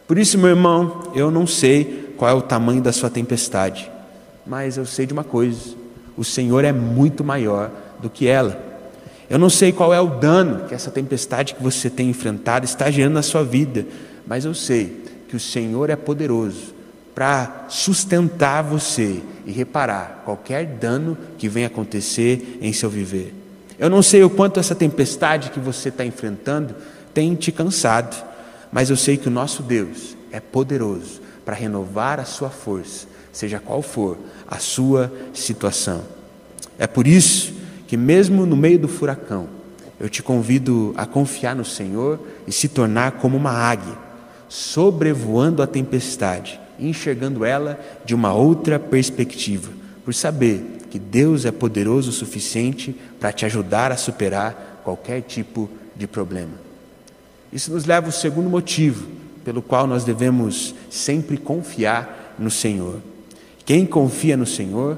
Por 0.08 0.18
isso, 0.18 0.38
meu 0.38 0.50
irmão, 0.50 1.12
eu 1.13 1.29
não 1.29 1.46
sei 1.46 2.13
qual 2.18 2.32
é 2.32 2.34
o 2.34 2.41
tamanho 2.41 2.82
da 2.82 2.91
sua 2.91 3.10
tempestade, 3.10 3.91
mas 4.46 4.77
eu 4.77 4.86
sei 4.86 5.06
de 5.06 5.13
uma 5.13 5.24
coisa: 5.24 5.75
o 6.18 6.24
Senhor 6.24 6.63
é 6.63 6.72
muito 6.72 7.24
maior 7.24 7.70
do 8.01 8.10
que 8.10 8.27
ela. 8.27 8.68
Eu 9.29 9.38
não 9.38 9.50
sei 9.50 9.72
qual 9.72 9.94
é 9.94 10.01
o 10.01 10.08
dano 10.08 10.68
que 10.68 10.74
essa 10.74 10.89
tempestade 10.89 11.53
que 11.53 11.62
você 11.62 11.89
tem 11.89 12.10
enfrentado 12.10 12.65
está 12.65 12.89
gerando 12.89 13.13
na 13.13 13.22
sua 13.22 13.44
vida, 13.44 13.86
mas 14.25 14.46
eu 14.46 14.56
sei 14.56 15.03
que 15.27 15.36
o 15.36 15.39
Senhor 15.39 15.91
é 15.91 15.96
poderoso 15.96 16.74
para 17.13 17.65
sustentar 17.70 18.63
você 18.63 19.22
e 19.46 19.51
reparar 19.51 20.24
qualquer 20.25 20.65
dano 20.65 21.18
que 21.38 21.48
venha 21.48 21.68
acontecer 21.68 22.58
em 22.62 22.74
seu 22.74 22.89
viver. 22.89 23.38
Eu 23.79 23.89
não 23.89 24.03
sei 24.03 24.21
o 24.24 24.29
quanto 24.29 24.59
essa 24.59 24.75
tempestade 24.75 25.51
que 25.51 25.59
você 25.59 25.88
está 25.88 26.05
enfrentando 26.05 26.75
tem 27.13 27.33
te 27.33 27.50
cansado, 27.50 28.15
mas 28.71 28.89
eu 28.89 28.98
sei 28.98 29.15
que 29.15 29.29
o 29.29 29.31
nosso 29.31 29.63
Deus 29.63 30.17
é 30.31 30.39
poderoso 30.41 31.21
para 31.45 31.55
renovar 31.55 32.19
a 32.19 32.25
sua 32.25 32.50
força, 32.50 33.07
seja 33.31 33.57
qual 33.57 33.81
for 33.81 34.17
a 34.45 34.59
sua 34.59 35.12
situação. 35.33 36.03
É 36.77 36.86
por 36.86 37.07
isso 37.07 37.53
que, 37.88 37.95
mesmo 37.95 38.45
no 38.45 38.57
meio 38.57 38.79
do 38.79 38.89
furacão, 38.89 39.48
eu 39.98 40.09
te 40.09 40.21
convido 40.21 40.93
a 40.98 41.05
confiar 41.05 41.55
no 41.55 41.65
Senhor 41.65 42.19
e 42.45 42.51
se 42.51 42.67
tornar 42.67 43.13
como 43.13 43.38
uma 43.38 43.51
águia, 43.51 43.98
sobrevoando 44.50 45.63
a 45.63 45.67
tempestade, 45.67 46.59
enxergando 46.77 47.45
ela 47.45 47.79
de 48.03 48.13
uma 48.13 48.33
outra 48.33 48.77
perspectiva, 48.77 49.71
por 50.03 50.13
saber 50.13 50.79
que 50.89 50.98
Deus 50.98 51.45
é 51.45 51.51
poderoso 51.51 52.09
o 52.09 52.13
suficiente 52.13 52.95
para 53.19 53.31
te 53.31 53.45
ajudar 53.45 53.91
a 53.91 53.97
superar 53.97 54.81
qualquer 54.83 55.21
tipo 55.21 55.69
de 55.95 56.07
problema. 56.07 56.53
Isso 57.51 57.71
nos 57.71 57.85
leva 57.85 58.07
ao 58.07 58.11
segundo 58.11 58.49
motivo 58.49 59.07
pelo 59.43 59.61
qual 59.61 59.88
nós 59.88 60.03
devemos 60.03 60.75
sempre 60.89 61.38
confiar 61.38 62.35
no 62.38 62.51
Senhor. 62.51 62.99
Quem 63.65 63.85
confia 63.85 64.38
no 64.38 64.45
Senhor 64.45 64.97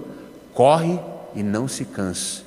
corre 0.53 0.99
e 1.35 1.41
não 1.41 1.67
se 1.67 1.85
cansa. 1.85 2.43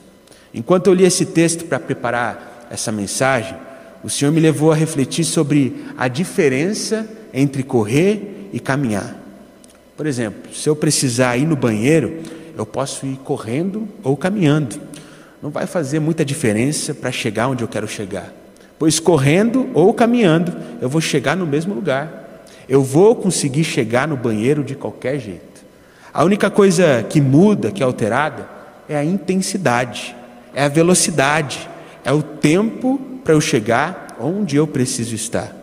Enquanto 0.52 0.86
eu 0.86 0.94
li 0.94 1.04
esse 1.04 1.26
texto 1.26 1.64
para 1.64 1.80
preparar 1.80 2.68
essa 2.70 2.92
mensagem, 2.92 3.56
o 4.02 4.10
Senhor 4.10 4.30
me 4.30 4.40
levou 4.40 4.70
a 4.70 4.74
refletir 4.74 5.24
sobre 5.24 5.84
a 5.96 6.06
diferença 6.08 7.08
entre 7.32 7.62
correr 7.62 8.50
e 8.52 8.60
caminhar. 8.60 9.16
Por 9.96 10.06
exemplo, 10.06 10.54
se 10.54 10.68
eu 10.68 10.76
precisar 10.76 11.36
ir 11.36 11.46
no 11.46 11.56
banheiro, 11.56 12.20
eu 12.56 12.66
posso 12.66 13.06
ir 13.06 13.16
correndo 13.24 13.88
ou 14.02 14.16
caminhando. 14.16 14.80
Não 15.44 15.50
vai 15.50 15.66
fazer 15.66 16.00
muita 16.00 16.24
diferença 16.24 16.94
para 16.94 17.12
chegar 17.12 17.48
onde 17.48 17.62
eu 17.62 17.68
quero 17.68 17.86
chegar. 17.86 18.32
Pois 18.78 18.98
correndo 18.98 19.68
ou 19.74 19.92
caminhando, 19.92 20.56
eu 20.80 20.88
vou 20.88 21.02
chegar 21.02 21.36
no 21.36 21.46
mesmo 21.46 21.74
lugar. 21.74 22.46
Eu 22.66 22.82
vou 22.82 23.14
conseguir 23.14 23.62
chegar 23.62 24.08
no 24.08 24.16
banheiro 24.16 24.64
de 24.64 24.74
qualquer 24.74 25.20
jeito. 25.20 25.62
A 26.14 26.24
única 26.24 26.48
coisa 26.48 27.04
que 27.10 27.20
muda, 27.20 27.70
que 27.70 27.82
é 27.82 27.84
alterada, 27.84 28.48
é 28.88 28.96
a 28.96 29.04
intensidade, 29.04 30.16
é 30.54 30.64
a 30.64 30.68
velocidade, 30.68 31.68
é 32.06 32.10
o 32.10 32.22
tempo 32.22 32.98
para 33.22 33.34
eu 33.34 33.40
chegar 33.42 34.16
onde 34.18 34.56
eu 34.56 34.66
preciso 34.66 35.14
estar. 35.14 35.54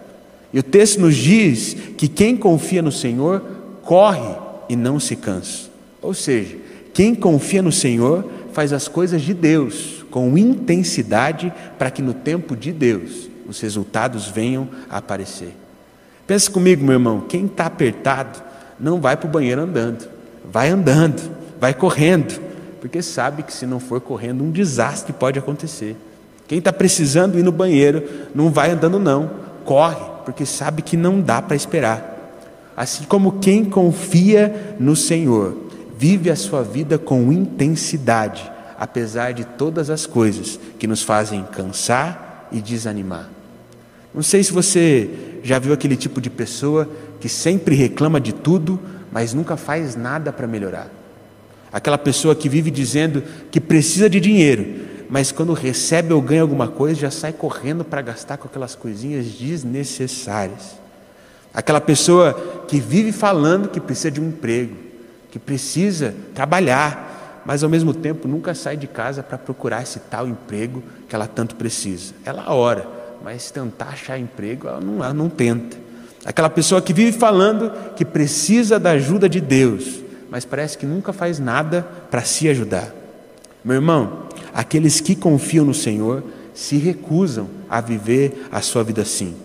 E 0.53 0.59
o 0.59 0.63
texto 0.63 1.01
nos 1.01 1.15
diz 1.15 1.75
que 1.97 2.07
quem 2.07 2.38
confia 2.38 2.83
no 2.83 2.91
Senhor 2.91 3.43
corre 3.81 4.35
e 4.69 4.75
não 4.75 5.00
se 5.00 5.15
cansa. 5.15 5.71
Ou 6.03 6.13
seja, 6.13 6.55
quem 6.93 7.15
confia 7.15 7.63
no 7.63 7.71
Senhor 7.71 8.29
faz 8.53 8.74
as 8.74 8.88
coisas 8.88 9.22
de 9.22 9.34
Deus 9.34 10.05
com 10.12 10.38
intensidade 10.38 11.51
para 11.77 11.91
que 11.91 12.01
no 12.01 12.13
tempo 12.13 12.55
de 12.55 12.72
Deus 12.72 13.29
os 13.48 13.60
resultados 13.60 14.27
venham 14.27 14.70
a 14.89 14.98
aparecer. 14.98 15.55
Pensa 16.27 16.50
comigo, 16.50 16.84
meu 16.84 16.93
irmão, 16.93 17.22
quem 17.27 17.46
está 17.46 17.65
apertado 17.65 18.41
não 18.79 19.01
vai 19.01 19.17
para 19.17 19.27
o 19.27 19.31
banheiro 19.31 19.62
andando, 19.62 20.08
vai 20.46 20.70
andando, 20.70 21.22
vai 21.60 21.74
correndo, 21.74 22.39
porque 22.79 23.01
sabe 23.01 23.43
que 23.43 23.53
se 23.53 23.65
não 23.65 23.79
for 23.79 24.00
correndo, 24.01 24.43
um 24.43 24.51
desastre 24.51 25.13
pode 25.13 25.38
acontecer. 25.38 25.96
Quem 26.48 26.60
está 26.60 26.74
precisando 26.74 27.38
ir 27.38 27.43
no 27.43 27.51
banheiro 27.51 28.03
não 28.34 28.50
vai 28.50 28.72
andando, 28.72 29.00
não, 29.00 29.29
corre, 29.63 30.03
porque 30.25 30.46
sabe 30.46 30.81
que 30.81 30.98
não 30.98 31.22
dá 31.22 31.41
para 31.41 31.55
esperar. 31.55 32.12
Assim 32.75 33.03
como 33.03 33.39
quem 33.39 33.65
confia 33.65 34.75
no 34.79 34.96
Senhor 34.96 35.70
vive 36.01 36.31
a 36.31 36.36
sua 36.36 36.63
vida 36.63 36.98
com 36.98 37.31
intensidade, 37.31 38.51
apesar 38.79 39.34
de 39.34 39.46
todas 39.46 39.91
as 39.91 40.08
coisas 40.08 40.60
que 40.79 40.88
nos 40.88 41.03
fazem 41.03 41.43
cansar 41.43 42.48
e 42.51 42.60
desanimar. 42.60 43.29
Não 44.12 44.24
sei 44.24 44.43
se 44.43 44.51
você 44.51 45.39
já 45.43 45.60
viu 45.60 45.72
aquele 45.72 45.96
tipo 45.96 46.20
de 46.20 46.27
pessoa 46.27 46.89
que 47.20 47.29
sempre 47.29 47.75
reclama 47.75 48.20
de 48.20 48.34
tudo, 48.34 48.79
mas 49.12 49.36
nunca 49.36 49.55
faz 49.55 49.96
nada 49.96 50.34
para 50.34 50.48
melhorar. 50.48 50.89
Aquela 51.72 52.00
pessoa 52.00 52.36
que 52.36 52.50
vive 52.50 52.72
dizendo 52.72 53.22
que 53.51 53.62
precisa 53.62 54.10
de 54.10 54.20
dinheiro, 54.20 54.88
mas 55.08 55.31
quando 55.31 55.53
recebe 55.53 56.13
ou 56.13 56.20
ganha 56.20 56.41
alguma 56.41 56.67
coisa 56.67 57.01
já 57.01 57.12
sai 57.12 57.31
correndo 57.31 57.86
para 57.86 58.01
gastar 58.01 58.38
com 58.38 58.48
aquelas 58.48 58.74
coisinhas 58.74 59.27
desnecessárias. 59.27 60.79
Aquela 61.53 61.79
pessoa 61.79 62.65
que 62.67 62.79
vive 62.79 63.12
falando 63.12 63.70
que 63.70 63.79
precisa 63.79 64.10
de 64.10 64.20
um 64.20 64.29
emprego, 64.29 64.89
que 65.31 65.39
precisa 65.39 66.13
trabalhar, 66.35 67.41
mas 67.45 67.63
ao 67.63 67.69
mesmo 67.69 67.93
tempo 67.93 68.27
nunca 68.27 68.53
sai 68.53 68.77
de 68.77 68.85
casa 68.85 69.23
para 69.23 69.38
procurar 69.38 69.81
esse 69.81 70.00
tal 70.00 70.27
emprego 70.27 70.83
que 71.07 71.15
ela 71.15 71.25
tanto 71.25 71.55
precisa. 71.55 72.13
Ela 72.23 72.53
ora, 72.53 72.88
mas 73.23 73.50
tentar 73.50 73.89
achar 73.89 74.19
emprego, 74.19 74.67
ela 74.67 74.81
não, 74.81 75.03
ela 75.03 75.13
não 75.13 75.29
tenta. 75.29 75.77
Aquela 76.23 76.50
pessoa 76.50 76.81
que 76.81 76.93
vive 76.93 77.17
falando 77.17 77.71
que 77.95 78.05
precisa 78.05 78.79
da 78.79 78.91
ajuda 78.91 79.27
de 79.27 79.39
Deus, 79.39 80.01
mas 80.29 80.45
parece 80.45 80.77
que 80.77 80.85
nunca 80.85 81.11
faz 81.11 81.39
nada 81.39 81.81
para 82.11 82.23
se 82.23 82.47
ajudar. 82.47 82.93
Meu 83.63 83.75
irmão, 83.75 84.27
aqueles 84.53 85.00
que 85.00 85.15
confiam 85.15 85.65
no 85.65 85.73
Senhor 85.73 86.23
se 86.53 86.77
recusam 86.77 87.47
a 87.69 87.81
viver 87.81 88.47
a 88.51 88.61
sua 88.61 88.83
vida 88.83 89.01
assim, 89.01 89.35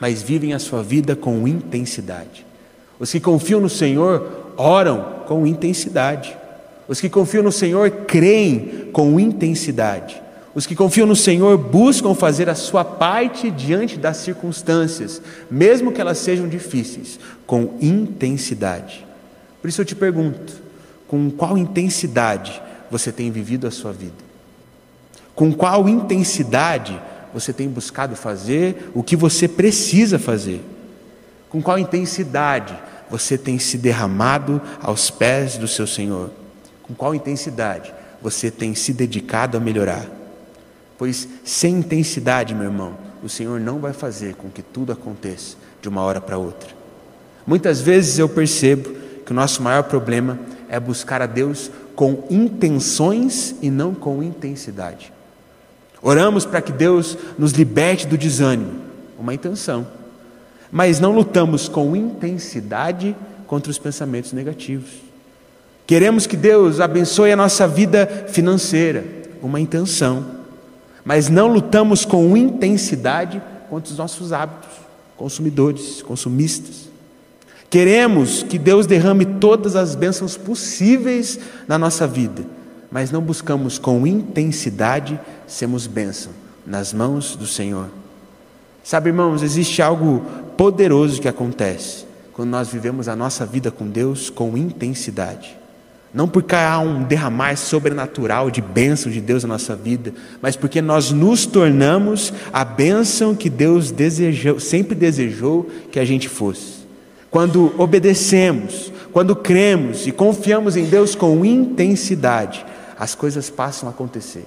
mas 0.00 0.22
vivem 0.22 0.52
a 0.52 0.58
sua 0.58 0.82
vida 0.82 1.16
com 1.16 1.48
intensidade. 1.48 2.46
Os 3.00 3.10
que 3.10 3.18
confiam 3.18 3.60
no 3.60 3.68
Senhor 3.68 4.52
oram 4.56 5.11
com 5.26 5.46
intensidade. 5.46 6.36
Os 6.88 7.00
que 7.00 7.08
confiam 7.08 7.42
no 7.42 7.52
Senhor 7.52 7.90
creem 8.06 8.90
com 8.92 9.18
intensidade. 9.18 10.20
Os 10.54 10.66
que 10.66 10.76
confiam 10.76 11.06
no 11.06 11.16
Senhor 11.16 11.56
buscam 11.56 12.14
fazer 12.14 12.50
a 12.50 12.54
sua 12.54 12.84
parte 12.84 13.50
diante 13.50 13.96
das 13.96 14.18
circunstâncias, 14.18 15.22
mesmo 15.50 15.92
que 15.92 16.00
elas 16.00 16.18
sejam 16.18 16.46
difíceis, 16.46 17.18
com 17.46 17.74
intensidade. 17.80 19.06
Por 19.60 19.68
isso 19.68 19.80
eu 19.80 19.84
te 19.86 19.94
pergunto: 19.94 20.60
com 21.08 21.30
qual 21.30 21.56
intensidade 21.56 22.60
você 22.90 23.10
tem 23.10 23.30
vivido 23.30 23.66
a 23.66 23.70
sua 23.70 23.92
vida? 23.92 24.12
Com 25.34 25.52
qual 25.52 25.88
intensidade 25.88 27.00
você 27.32 27.52
tem 27.52 27.68
buscado 27.68 28.14
fazer 28.14 28.90
o 28.92 29.02
que 29.02 29.16
você 29.16 29.48
precisa 29.48 30.18
fazer? 30.18 30.60
Com 31.48 31.62
qual 31.62 31.78
intensidade 31.78 32.76
você 33.12 33.36
tem 33.36 33.58
se 33.58 33.76
derramado 33.76 34.58
aos 34.80 35.10
pés 35.10 35.58
do 35.58 35.68
seu 35.68 35.86
Senhor? 35.86 36.30
Com 36.82 36.94
qual 36.94 37.14
intensidade 37.14 37.92
você 38.22 38.50
tem 38.50 38.74
se 38.74 38.94
dedicado 38.94 39.54
a 39.54 39.60
melhorar? 39.60 40.06
Pois 40.96 41.28
sem 41.44 41.74
intensidade, 41.74 42.54
meu 42.54 42.64
irmão, 42.64 42.96
o 43.22 43.28
Senhor 43.28 43.60
não 43.60 43.80
vai 43.80 43.92
fazer 43.92 44.34
com 44.34 44.48
que 44.48 44.62
tudo 44.62 44.92
aconteça 44.92 45.56
de 45.82 45.90
uma 45.90 46.00
hora 46.00 46.22
para 46.22 46.38
outra. 46.38 46.70
Muitas 47.46 47.82
vezes 47.82 48.18
eu 48.18 48.30
percebo 48.30 48.94
que 49.26 49.30
o 49.32 49.34
nosso 49.34 49.62
maior 49.62 49.82
problema 49.82 50.40
é 50.66 50.80
buscar 50.80 51.20
a 51.20 51.26
Deus 51.26 51.70
com 51.94 52.24
intenções 52.30 53.54
e 53.60 53.70
não 53.70 53.94
com 53.94 54.22
intensidade. 54.22 55.12
Oramos 56.00 56.46
para 56.46 56.62
que 56.62 56.72
Deus 56.72 57.18
nos 57.38 57.52
liberte 57.52 58.06
do 58.06 58.16
desânimo, 58.16 58.80
uma 59.18 59.34
intenção, 59.34 59.86
mas 60.72 60.98
não 60.98 61.12
lutamos 61.12 61.68
com 61.68 61.94
intensidade 61.94 63.14
contra 63.46 63.70
os 63.70 63.78
pensamentos 63.78 64.32
negativos. 64.32 64.90
Queremos 65.86 66.26
que 66.26 66.36
Deus 66.36 66.80
abençoe 66.80 67.30
a 67.30 67.36
nossa 67.36 67.68
vida 67.68 68.06
financeira, 68.28 69.04
uma 69.42 69.60
intenção, 69.60 70.24
mas 71.04 71.28
não 71.28 71.48
lutamos 71.48 72.06
com 72.06 72.34
intensidade 72.34 73.42
contra 73.68 73.92
os 73.92 73.98
nossos 73.98 74.32
hábitos, 74.32 74.70
consumidores, 75.14 76.00
consumistas. 76.00 76.88
Queremos 77.68 78.42
que 78.42 78.58
Deus 78.58 78.86
derrame 78.86 79.26
todas 79.26 79.76
as 79.76 79.94
bênçãos 79.94 80.38
possíveis 80.38 81.38
na 81.68 81.78
nossa 81.78 82.06
vida, 82.06 82.44
mas 82.90 83.10
não 83.10 83.20
buscamos 83.20 83.78
com 83.78 84.06
intensidade 84.06 85.20
sermos 85.46 85.86
bênção 85.86 86.32
nas 86.66 86.92
mãos 86.94 87.36
do 87.36 87.46
Senhor. 87.46 87.88
Sabe, 88.84 89.10
irmãos, 89.10 89.42
existe 89.42 89.80
algo 89.80 90.24
poderoso 90.62 91.20
que 91.20 91.26
acontece 91.26 92.04
quando 92.32 92.50
nós 92.50 92.68
vivemos 92.68 93.08
a 93.08 93.16
nossa 93.16 93.44
vida 93.44 93.72
com 93.72 93.84
Deus 93.84 94.30
com 94.30 94.56
intensidade. 94.56 95.58
Não 96.14 96.28
porque 96.28 96.54
há 96.54 96.78
um 96.78 97.02
derramar 97.02 97.56
sobrenatural 97.56 98.48
de 98.48 98.60
bênção 98.60 99.10
de 99.10 99.20
Deus 99.20 99.42
na 99.42 99.48
nossa 99.48 99.74
vida, 99.74 100.14
mas 100.40 100.54
porque 100.54 100.80
nós 100.80 101.10
nos 101.10 101.46
tornamos 101.46 102.32
a 102.52 102.64
bênção 102.64 103.34
que 103.34 103.50
Deus 103.50 103.90
desejou, 103.90 104.60
sempre 104.60 104.94
desejou 104.94 105.68
que 105.90 105.98
a 105.98 106.04
gente 106.04 106.28
fosse. 106.28 106.86
Quando 107.28 107.74
obedecemos, 107.76 108.92
quando 109.12 109.34
cremos 109.34 110.06
e 110.06 110.12
confiamos 110.12 110.76
em 110.76 110.84
Deus 110.84 111.16
com 111.16 111.44
intensidade, 111.44 112.64
as 112.96 113.16
coisas 113.16 113.50
passam 113.50 113.88
a 113.88 113.90
acontecer. 113.90 114.46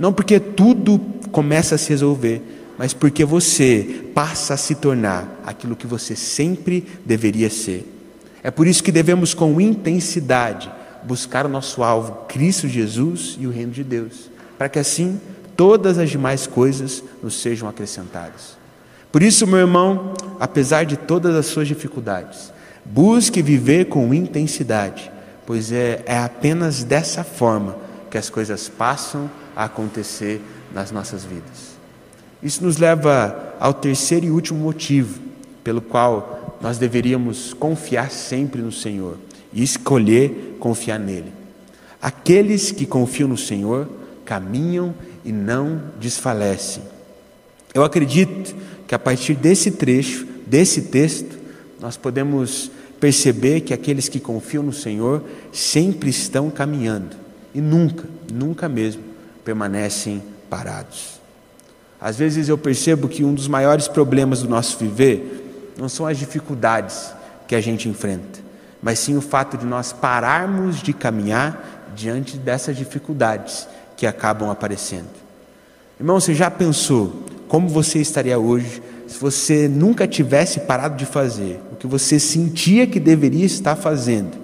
Não 0.00 0.12
porque 0.12 0.40
tudo 0.40 1.00
começa 1.30 1.76
a 1.76 1.78
se 1.78 1.90
resolver, 1.90 2.42
mas 2.78 2.92
porque 2.92 3.24
você 3.24 4.04
passa 4.14 4.54
a 4.54 4.56
se 4.56 4.74
tornar 4.74 5.40
aquilo 5.46 5.76
que 5.76 5.86
você 5.86 6.16
sempre 6.16 6.86
deveria 7.04 7.50
ser. 7.50 7.90
É 8.42 8.50
por 8.50 8.66
isso 8.66 8.82
que 8.82 8.92
devemos, 8.92 9.32
com 9.32 9.60
intensidade, 9.60 10.70
buscar 11.02 11.46
o 11.46 11.48
nosso 11.48 11.82
alvo, 11.82 12.26
Cristo 12.28 12.68
Jesus 12.68 13.36
e 13.38 13.46
o 13.46 13.50
reino 13.50 13.72
de 13.72 13.84
Deus, 13.84 14.30
para 14.58 14.68
que 14.68 14.78
assim 14.78 15.20
todas 15.56 15.98
as 15.98 16.10
demais 16.10 16.46
coisas 16.46 17.02
nos 17.22 17.40
sejam 17.40 17.68
acrescentadas. 17.68 18.56
Por 19.12 19.22
isso, 19.22 19.46
meu 19.46 19.60
irmão, 19.60 20.12
apesar 20.40 20.84
de 20.84 20.96
todas 20.96 21.36
as 21.36 21.46
suas 21.46 21.68
dificuldades, 21.68 22.52
busque 22.84 23.40
viver 23.40 23.86
com 23.86 24.12
intensidade, 24.12 25.10
pois 25.46 25.70
é, 25.70 26.02
é 26.04 26.18
apenas 26.18 26.82
dessa 26.82 27.22
forma 27.22 27.76
que 28.10 28.18
as 28.18 28.28
coisas 28.28 28.68
passam 28.68 29.30
a 29.54 29.64
acontecer 29.64 30.40
nas 30.74 30.90
nossas 30.90 31.24
vidas. 31.24 31.73
Isso 32.44 32.62
nos 32.62 32.76
leva 32.76 33.54
ao 33.58 33.72
terceiro 33.72 34.26
e 34.26 34.30
último 34.30 34.60
motivo 34.60 35.18
pelo 35.64 35.80
qual 35.80 36.58
nós 36.60 36.76
deveríamos 36.76 37.54
confiar 37.54 38.10
sempre 38.10 38.60
no 38.60 38.70
Senhor 38.70 39.16
e 39.50 39.62
escolher 39.62 40.58
confiar 40.60 41.00
nele. 41.00 41.32
Aqueles 42.02 42.70
que 42.70 42.84
confiam 42.84 43.30
no 43.30 43.38
Senhor 43.38 43.88
caminham 44.26 44.94
e 45.24 45.32
não 45.32 45.80
desfalecem. 45.98 46.82
Eu 47.72 47.82
acredito 47.82 48.54
que 48.86 48.94
a 48.94 48.98
partir 48.98 49.34
desse 49.34 49.70
trecho, 49.70 50.26
desse 50.46 50.82
texto, 50.82 51.38
nós 51.80 51.96
podemos 51.96 52.70
perceber 53.00 53.62
que 53.62 53.72
aqueles 53.72 54.08
que 54.08 54.20
confiam 54.20 54.62
no 54.62 54.72
Senhor 54.72 55.24
sempre 55.50 56.10
estão 56.10 56.50
caminhando 56.50 57.16
e 57.54 57.60
nunca, 57.60 58.04
nunca 58.30 58.68
mesmo 58.68 59.02
permanecem 59.42 60.22
parados. 60.50 61.23
Às 62.04 62.18
vezes 62.18 62.50
eu 62.50 62.58
percebo 62.58 63.08
que 63.08 63.24
um 63.24 63.32
dos 63.32 63.48
maiores 63.48 63.88
problemas 63.88 64.42
do 64.42 64.48
nosso 64.48 64.76
viver 64.76 65.72
não 65.78 65.88
são 65.88 66.06
as 66.06 66.18
dificuldades 66.18 67.10
que 67.48 67.54
a 67.54 67.62
gente 67.62 67.88
enfrenta, 67.88 68.40
mas 68.82 68.98
sim 68.98 69.16
o 69.16 69.22
fato 69.22 69.56
de 69.56 69.64
nós 69.64 69.90
pararmos 69.90 70.82
de 70.82 70.92
caminhar 70.92 71.92
diante 71.96 72.36
dessas 72.36 72.76
dificuldades 72.76 73.66
que 73.96 74.06
acabam 74.06 74.50
aparecendo. 74.50 75.08
Irmão, 75.98 76.20
você 76.20 76.34
já 76.34 76.50
pensou 76.50 77.24
como 77.48 77.70
você 77.70 78.00
estaria 78.00 78.38
hoje 78.38 78.82
se 79.08 79.18
você 79.18 79.66
nunca 79.66 80.06
tivesse 80.06 80.60
parado 80.60 80.96
de 80.96 81.06
fazer 81.06 81.58
o 81.72 81.76
que 81.76 81.86
você 81.86 82.20
sentia 82.20 82.86
que 82.86 83.00
deveria 83.00 83.46
estar 83.46 83.76
fazendo, 83.76 84.36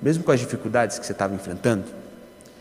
mesmo 0.00 0.22
com 0.22 0.30
as 0.30 0.38
dificuldades 0.38 1.00
que 1.00 1.04
você 1.04 1.10
estava 1.10 1.34
enfrentando? 1.34 1.82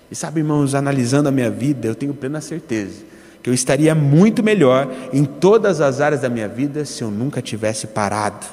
E 0.10 0.16
sabe, 0.16 0.40
irmãos, 0.40 0.74
analisando 0.74 1.30
a 1.30 1.32
minha 1.32 1.52
vida, 1.52 1.88
eu 1.88 1.94
tenho 1.94 2.12
plena 2.16 2.42
certeza 2.42 3.17
que 3.48 3.50
eu 3.50 3.54
estaria 3.54 3.96
muito 3.96 4.44
melhor 4.44 4.94
em 5.14 5.24
todas 5.24 5.80
as 5.80 6.02
áreas 6.02 6.20
da 6.20 6.28
minha 6.28 6.50
vida 6.50 6.84
se 6.84 7.02
eu 7.02 7.10
nunca 7.10 7.42
tivesse 7.42 7.88
parado. 7.88 8.46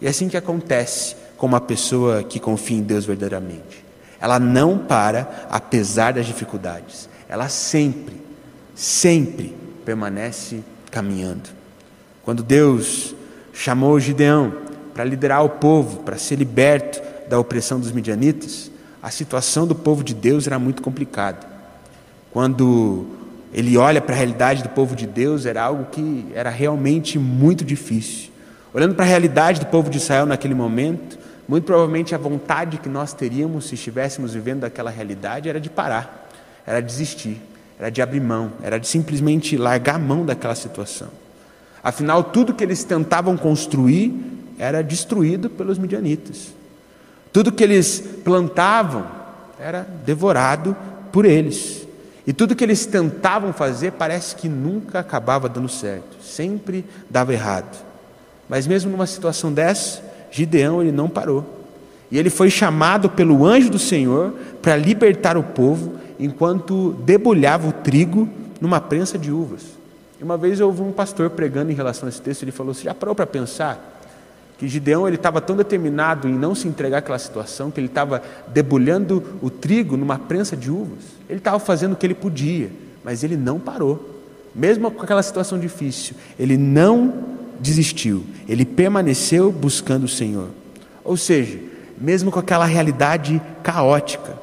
E 0.00 0.06
é 0.06 0.08
assim 0.08 0.28
que 0.28 0.36
acontece 0.36 1.16
com 1.36 1.48
uma 1.48 1.60
pessoa 1.60 2.22
que 2.22 2.38
confia 2.38 2.78
em 2.78 2.80
Deus 2.80 3.04
verdadeiramente. 3.04 3.84
Ela 4.20 4.38
não 4.38 4.78
para 4.78 5.48
apesar 5.50 6.12
das 6.12 6.26
dificuldades. 6.26 7.08
Ela 7.28 7.48
sempre, 7.48 8.22
sempre 8.72 9.52
permanece 9.84 10.60
caminhando. 10.92 11.50
Quando 12.22 12.44
Deus 12.44 13.16
chamou 13.52 13.98
Gideão 13.98 14.52
para 14.94 15.02
liderar 15.02 15.44
o 15.44 15.48
povo, 15.48 16.04
para 16.04 16.18
ser 16.18 16.36
liberto 16.36 17.02
da 17.28 17.36
opressão 17.36 17.80
dos 17.80 17.90
midianitas, 17.90 18.70
a 19.02 19.10
situação 19.10 19.66
do 19.66 19.74
povo 19.74 20.04
de 20.04 20.14
Deus 20.14 20.46
era 20.46 20.56
muito 20.56 20.82
complicada. 20.82 21.44
Quando 22.30 23.18
ele 23.52 23.76
olha 23.76 24.00
para 24.00 24.14
a 24.14 24.18
realidade 24.18 24.62
do 24.62 24.68
povo 24.68 24.94
de 24.94 25.06
Deus, 25.06 25.46
era 25.46 25.62
algo 25.62 25.86
que 25.90 26.26
era 26.34 26.50
realmente 26.50 27.18
muito 27.18 27.64
difícil. 27.64 28.30
Olhando 28.72 28.94
para 28.94 29.04
a 29.04 29.08
realidade 29.08 29.60
do 29.60 29.66
povo 29.66 29.90
de 29.90 29.98
Israel 29.98 30.26
naquele 30.26 30.54
momento, 30.54 31.18
muito 31.48 31.64
provavelmente 31.64 32.14
a 32.14 32.18
vontade 32.18 32.78
que 32.78 32.88
nós 32.88 33.12
teríamos 33.12 33.66
se 33.66 33.74
estivéssemos 33.74 34.34
vivendo 34.34 34.64
aquela 34.64 34.90
realidade 34.90 35.48
era 35.48 35.60
de 35.60 35.68
parar, 35.68 36.28
era 36.64 36.80
desistir 36.80 37.40
era 37.80 37.88
de 37.88 38.02
abrir 38.02 38.20
mão, 38.20 38.52
era 38.62 38.78
de 38.78 38.86
simplesmente 38.86 39.56
largar 39.56 39.94
a 39.94 39.98
mão 39.98 40.26
daquela 40.26 40.54
situação. 40.54 41.08
Afinal, 41.82 42.22
tudo 42.22 42.52
que 42.52 42.62
eles 42.62 42.84
tentavam 42.84 43.38
construir 43.38 44.14
era 44.58 44.82
destruído 44.82 45.48
pelos 45.48 45.78
midianitas. 45.78 46.52
Tudo 47.32 47.50
que 47.50 47.64
eles 47.64 48.04
plantavam 48.22 49.06
era 49.58 49.88
devorado 50.04 50.76
por 51.10 51.24
eles. 51.24 51.79
E 52.30 52.32
tudo 52.32 52.54
que 52.54 52.62
eles 52.62 52.86
tentavam 52.86 53.52
fazer 53.52 53.90
parece 53.90 54.36
que 54.36 54.48
nunca 54.48 55.00
acabava 55.00 55.48
dando 55.48 55.68
certo, 55.68 56.22
sempre 56.22 56.84
dava 57.10 57.32
errado. 57.32 57.84
Mas 58.48 58.68
mesmo 58.68 58.88
numa 58.88 59.08
situação 59.08 59.52
dessa, 59.52 60.00
Gideão 60.30 60.80
ele 60.80 60.92
não 60.92 61.08
parou. 61.08 61.44
E 62.08 62.16
ele 62.16 62.30
foi 62.30 62.48
chamado 62.48 63.10
pelo 63.10 63.44
anjo 63.44 63.68
do 63.68 63.80
Senhor 63.80 64.32
para 64.62 64.76
libertar 64.76 65.36
o 65.36 65.42
povo 65.42 65.94
enquanto 66.20 66.92
debulhava 67.04 67.66
o 67.66 67.72
trigo 67.72 68.28
numa 68.60 68.80
prensa 68.80 69.18
de 69.18 69.32
uvas. 69.32 69.62
E 70.20 70.22
uma 70.22 70.36
vez 70.36 70.60
eu 70.60 70.68
ouvi 70.68 70.82
um 70.82 70.92
pastor 70.92 71.30
pregando 71.30 71.72
em 71.72 71.74
relação 71.74 72.06
a 72.06 72.10
esse 72.10 72.22
texto, 72.22 72.44
ele 72.44 72.52
falou: 72.52 72.72
Você 72.72 72.84
já 72.84 72.94
parou 72.94 73.12
para 73.12 73.26
pensar 73.26 74.04
que 74.56 74.68
Gideão 74.68 75.04
ele 75.04 75.16
estava 75.16 75.40
tão 75.40 75.56
determinado 75.56 76.28
em 76.28 76.32
não 76.32 76.54
se 76.54 76.68
entregar 76.68 76.98
àquela 76.98 77.18
situação 77.18 77.72
que 77.72 77.80
ele 77.80 77.88
estava 77.88 78.22
debulhando 78.46 79.20
o 79.42 79.50
trigo 79.50 79.96
numa 79.96 80.16
prensa 80.16 80.56
de 80.56 80.70
uvas? 80.70 81.18
Ele 81.30 81.38
estava 81.38 81.60
fazendo 81.60 81.92
o 81.92 81.96
que 81.96 82.04
ele 82.04 82.14
podia, 82.14 82.72
mas 83.04 83.22
ele 83.22 83.36
não 83.36 83.60
parou. 83.60 84.20
Mesmo 84.52 84.90
com 84.90 85.04
aquela 85.04 85.22
situação 85.22 85.60
difícil, 85.60 86.16
ele 86.36 86.56
não 86.56 87.14
desistiu, 87.60 88.24
ele 88.48 88.64
permaneceu 88.64 89.52
buscando 89.52 90.04
o 90.04 90.08
Senhor. 90.08 90.48
Ou 91.04 91.16
seja, 91.16 91.56
mesmo 91.96 92.32
com 92.32 92.40
aquela 92.40 92.64
realidade 92.64 93.40
caótica, 93.62 94.36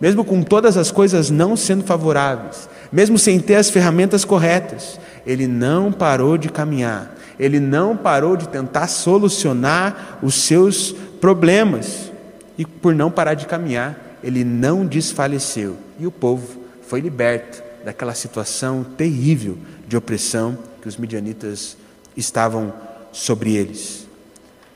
mesmo 0.00 0.24
com 0.24 0.40
todas 0.44 0.76
as 0.76 0.92
coisas 0.92 1.28
não 1.28 1.56
sendo 1.56 1.82
favoráveis, 1.82 2.68
mesmo 2.92 3.18
sem 3.18 3.40
ter 3.40 3.56
as 3.56 3.68
ferramentas 3.68 4.24
corretas, 4.24 5.00
ele 5.26 5.48
não 5.48 5.90
parou 5.90 6.38
de 6.38 6.48
caminhar, 6.48 7.16
ele 7.36 7.58
não 7.58 7.96
parou 7.96 8.36
de 8.36 8.48
tentar 8.48 8.86
solucionar 8.86 10.20
os 10.22 10.36
seus 10.36 10.92
problemas, 11.20 12.12
e 12.56 12.64
por 12.64 12.94
não 12.94 13.10
parar 13.10 13.34
de 13.34 13.46
caminhar, 13.46 14.07
ele 14.22 14.44
não 14.44 14.86
desfaleceu, 14.86 15.76
e 15.98 16.06
o 16.06 16.10
povo 16.10 16.62
foi 16.82 17.00
liberto 17.00 17.62
daquela 17.84 18.14
situação 18.14 18.84
terrível 18.84 19.58
de 19.86 19.96
opressão 19.96 20.58
que 20.80 20.88
os 20.88 20.96
midianitas 20.96 21.76
estavam 22.16 22.72
sobre 23.12 23.54
eles. 23.54 24.06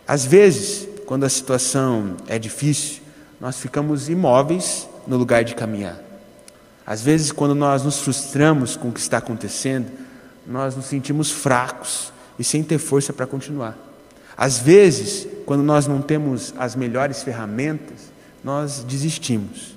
Às 0.07 0.25
vezes, 0.25 0.89
quando 1.07 1.25
a 1.25 1.29
situação 1.29 2.17
é 2.27 2.39
difícil, 2.39 3.03
nós 3.41 3.59
ficamos 3.59 4.09
imóveis 4.09 4.89
no 5.07 5.17
lugar 5.17 5.45
de 5.45 5.55
caminhar. 5.55 6.01
Às 6.87 7.03
vezes, 7.03 7.33
quando 7.33 7.55
nós 7.55 7.83
nos 7.83 7.99
frustramos 7.99 8.77
com 8.77 8.89
o 8.89 8.93
que 8.93 9.01
está 9.01 9.19
acontecendo, 9.19 9.91
nós 10.47 10.77
nos 10.77 10.87
sentimos 10.87 11.31
fracos 11.31 12.13
e 12.39 12.45
sem 12.45 12.63
ter 12.63 12.79
força 12.79 13.13
para 13.13 13.27
continuar. 13.27 13.77
Às 14.37 14.59
vezes, 14.59 15.27
quando 15.47 15.63
nós 15.63 15.87
não 15.87 16.01
temos 16.01 16.55
as 16.57 16.75
melhores 16.75 17.23
ferramentas, 17.23 18.12
nós 18.43 18.85
desistimos. 18.85 19.77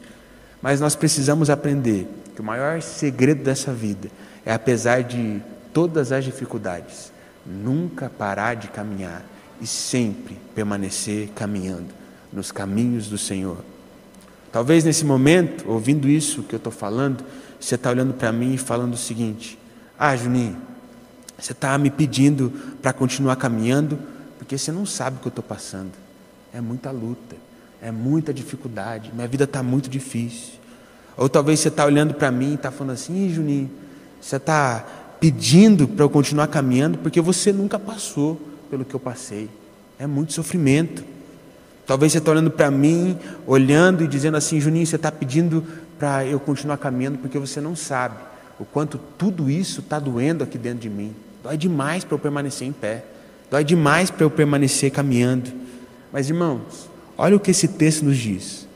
Mas 0.62 0.80
nós 0.80 0.95
precisamos 0.95 1.49
aprender 1.49 2.08
que 2.34 2.41
o 2.41 2.43
maior 2.43 2.82
segredo 2.82 3.43
dessa 3.43 3.71
vida 3.71 4.10
é, 4.45 4.54
apesar 4.54 5.04
de 5.04 5.41
todas 5.73 6.12
as 6.12 6.23
dificuldades, 6.23 7.12
nunca 7.45 8.10
parar 8.10 8.56
de 8.56 8.67
caminhar 8.67 9.25
e 9.60 9.65
sempre 9.65 10.38
permanecer 10.54 11.30
caminhando 11.36 11.89
nos 12.32 12.51
caminhos 12.51 13.08
do 13.08 13.17
Senhor. 13.17 13.58
Talvez 14.51 14.84
nesse 14.84 15.04
momento, 15.04 15.69
ouvindo 15.69 16.08
isso 16.08 16.43
que 16.43 16.56
eu 16.56 16.58
estou 16.58 16.71
falando, 16.71 17.25
você 17.60 17.75
está 17.75 17.89
olhando 17.89 18.13
para 18.13 18.32
mim 18.32 18.54
e 18.54 18.58
falando 18.58 18.93
o 18.93 18.97
seguinte: 18.97 19.58
Ah, 19.97 20.15
Juninho, 20.15 20.58
você 21.38 21.51
está 21.51 21.78
me 21.78 21.89
pedindo 21.89 22.51
para 22.82 22.93
continuar 22.93 23.36
caminhando 23.36 23.97
porque 24.38 24.58
você 24.58 24.71
não 24.71 24.86
sabe 24.86 25.17
o 25.17 25.19
que 25.19 25.28
eu 25.28 25.30
estou 25.30 25.43
passando. 25.43 25.91
É 26.54 26.62
muita 26.62 26.91
luta, 26.91 27.36
é 27.81 27.91
muita 27.91 28.33
dificuldade, 28.33 29.11
minha 29.13 29.27
vida 29.27 29.43
está 29.43 29.61
muito 29.61 29.89
difícil. 29.89 30.53
Ou 31.17 31.29
talvez 31.29 31.59
você 31.59 31.69
está 31.69 31.85
olhando 31.85 32.13
para 32.13 32.31
mim 32.31 32.51
e 32.51 32.55
está 32.55 32.71
falando 32.71 32.93
assim: 32.93 33.29
Juninho, 33.33 33.69
você 34.19 34.35
está 34.35 34.85
pedindo 35.19 35.88
para 35.88 36.03
eu 36.03 36.09
continuar 36.09 36.47
caminhando 36.47 36.97
porque 36.97 37.21
você 37.21 37.53
nunca 37.53 37.79
passou 37.79 38.39
pelo 38.69 38.83
que 38.83 38.93
eu 38.93 38.99
passei. 38.99 39.49
É 39.97 40.05
muito 40.05 40.33
sofrimento. 40.33 41.03
Talvez 41.85 42.11
você 42.11 42.17
está 42.17 42.31
olhando 42.31 42.51
para 42.51 42.69
mim, 42.69 43.17
olhando 43.47 44.03
e 44.03 44.07
dizendo 44.07 44.35
assim: 44.35 44.59
Juninho, 44.59 44.85
você 44.85 44.97
está 44.97 45.11
pedindo 45.11 45.63
para 45.97 46.25
eu 46.25 46.39
continuar 46.39 46.77
caminhando 46.77 47.17
porque 47.17 47.39
você 47.39 47.61
não 47.61 47.75
sabe 47.75 48.17
o 48.59 48.65
quanto 48.65 48.97
tudo 49.17 49.49
isso 49.49 49.81
está 49.81 49.99
doendo 49.99 50.43
aqui 50.43 50.57
dentro 50.57 50.79
de 50.79 50.89
mim. 50.89 51.13
Dói 51.43 51.57
demais 51.57 52.03
para 52.03 52.15
eu 52.15 52.19
permanecer 52.19 52.67
em 52.67 52.71
pé. 52.71 53.05
Dói 53.51 53.63
demais 53.63 54.09
para 54.09 54.23
eu 54.23 54.29
permanecer 54.29 54.91
caminhando. 54.91 55.51
Mas 56.11 56.29
irmãos, 56.29 56.89
olha 57.17 57.36
o 57.36 57.39
que 57.39 57.51
esse 57.51 57.67
texto 57.67 58.04
nos 58.04 58.17
diz. 58.17 58.67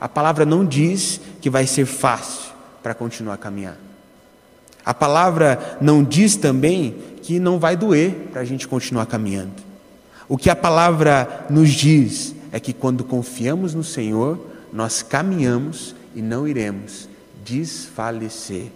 A 0.00 0.08
palavra 0.08 0.46
não 0.46 0.64
diz 0.64 1.20
que 1.40 1.50
vai 1.50 1.66
ser 1.66 1.84
fácil 1.84 2.52
para 2.82 2.94
continuar 2.94 3.34
a 3.34 3.38
caminhar. 3.38 3.76
A 4.84 4.94
palavra 4.94 5.78
não 5.80 6.02
diz 6.02 6.36
também 6.36 6.96
que 7.22 7.38
não 7.38 7.58
vai 7.58 7.76
doer 7.76 8.28
para 8.32 8.40
a 8.40 8.44
gente 8.44 8.66
continuar 8.66 9.06
caminhando. 9.06 9.62
O 10.28 10.38
que 10.38 10.48
a 10.48 10.56
palavra 10.56 11.46
nos 11.50 11.70
diz 11.70 12.34
é 12.50 12.58
que 12.58 12.72
quando 12.72 13.04
confiamos 13.04 13.74
no 13.74 13.84
Senhor, 13.84 14.38
nós 14.72 15.02
caminhamos 15.02 15.94
e 16.14 16.22
não 16.22 16.48
iremos 16.48 17.08
desfalecer. 17.44 18.66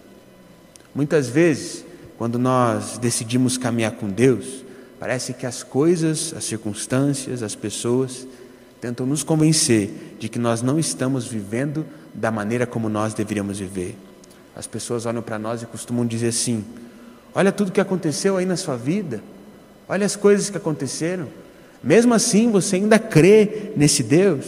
Muitas 0.94 1.28
vezes, 1.28 1.84
quando 2.18 2.38
nós 2.38 2.98
decidimos 2.98 3.56
caminhar 3.56 3.92
com 3.92 4.08
Deus, 4.08 4.64
parece 5.00 5.32
que 5.32 5.46
as 5.46 5.62
coisas, 5.62 6.34
as 6.36 6.44
circunstâncias, 6.44 7.42
as 7.42 7.54
pessoas 7.54 8.26
tentam 8.84 9.06
nos 9.06 9.22
convencer 9.22 10.14
de 10.18 10.28
que 10.28 10.38
nós 10.38 10.60
não 10.60 10.78
estamos 10.78 11.26
vivendo 11.26 11.86
da 12.12 12.30
maneira 12.30 12.66
como 12.66 12.86
nós 12.90 13.14
deveríamos 13.14 13.58
viver. 13.58 13.96
As 14.54 14.66
pessoas 14.66 15.06
olham 15.06 15.22
para 15.22 15.38
nós 15.38 15.62
e 15.62 15.66
costumam 15.66 16.06
dizer 16.06 16.28
assim: 16.28 16.62
Olha 17.34 17.50
tudo 17.50 17.72
que 17.72 17.80
aconteceu 17.80 18.36
aí 18.36 18.44
na 18.44 18.58
sua 18.58 18.76
vida, 18.76 19.22
olha 19.88 20.04
as 20.04 20.16
coisas 20.16 20.50
que 20.50 20.58
aconteceram. 20.58 21.28
Mesmo 21.82 22.12
assim, 22.12 22.50
você 22.50 22.76
ainda 22.76 22.98
crê 22.98 23.72
nesse 23.74 24.02
Deus? 24.02 24.44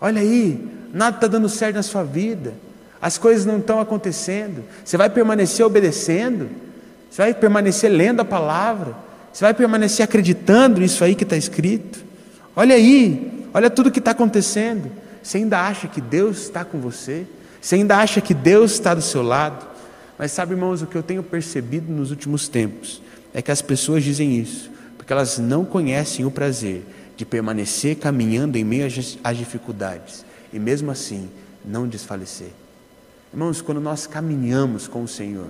Olha 0.00 0.22
aí, 0.22 0.58
nada 0.90 1.18
está 1.18 1.26
dando 1.26 1.48
certo 1.50 1.76
na 1.76 1.82
sua 1.82 2.02
vida, 2.02 2.54
as 2.98 3.18
coisas 3.18 3.44
não 3.44 3.58
estão 3.58 3.78
acontecendo. 3.78 4.64
Você 4.82 4.96
vai 4.96 5.10
permanecer 5.10 5.66
obedecendo, 5.66 6.48
você 7.10 7.20
vai 7.20 7.34
permanecer 7.34 7.92
lendo 7.92 8.20
a 8.20 8.24
palavra, 8.24 8.96
você 9.30 9.44
vai 9.44 9.52
permanecer 9.52 10.02
acreditando 10.02 10.80
nisso 10.80 11.04
aí 11.04 11.14
que 11.14 11.24
está 11.24 11.36
escrito. 11.36 12.08
Olha 12.56 12.74
aí, 12.74 13.39
olha 13.52 13.70
tudo 13.70 13.90
que 13.90 13.98
está 13.98 14.12
acontecendo. 14.12 14.90
Você 15.22 15.38
ainda 15.38 15.60
acha 15.60 15.86
que 15.88 16.00
Deus 16.00 16.42
está 16.42 16.64
com 16.64 16.80
você? 16.80 17.26
Você 17.60 17.74
ainda 17.74 17.96
acha 17.96 18.20
que 18.20 18.32
Deus 18.32 18.72
está 18.72 18.94
do 18.94 19.02
seu 19.02 19.22
lado? 19.22 19.66
Mas 20.18 20.32
sabe, 20.32 20.52
irmãos, 20.52 20.82
o 20.82 20.86
que 20.86 20.96
eu 20.96 21.02
tenho 21.02 21.22
percebido 21.22 21.92
nos 21.92 22.10
últimos 22.10 22.48
tempos 22.48 23.02
é 23.32 23.40
que 23.42 23.50
as 23.50 23.62
pessoas 23.62 24.02
dizem 24.02 24.38
isso 24.38 24.70
porque 25.10 25.14
elas 25.14 25.38
não 25.38 25.64
conhecem 25.64 26.24
o 26.24 26.30
prazer 26.30 26.84
de 27.16 27.24
permanecer 27.24 27.96
caminhando 27.96 28.56
em 28.56 28.62
meio 28.62 28.86
às 29.24 29.36
dificuldades 29.36 30.24
e 30.52 30.58
mesmo 30.58 30.88
assim 30.88 31.28
não 31.64 31.88
desfalecer. 31.88 32.50
Irmãos, 33.32 33.60
quando 33.60 33.80
nós 33.80 34.06
caminhamos 34.06 34.86
com 34.86 35.02
o 35.02 35.08
Senhor, 35.08 35.48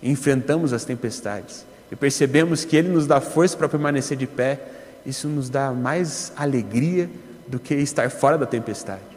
enfrentamos 0.00 0.72
as 0.72 0.84
tempestades 0.84 1.66
e 1.90 1.96
percebemos 1.96 2.64
que 2.64 2.76
Ele 2.76 2.90
nos 2.90 3.06
dá 3.06 3.20
força 3.20 3.56
para 3.56 3.68
permanecer 3.68 4.16
de 4.16 4.26
pé, 4.26 4.60
isso 5.04 5.26
nos 5.26 5.50
dá 5.50 5.72
mais 5.72 6.32
alegria 6.36 7.10
do 7.46 7.58
que 7.58 7.74
estar 7.74 8.10
fora 8.10 8.38
da 8.38 8.46
tempestade 8.46 9.12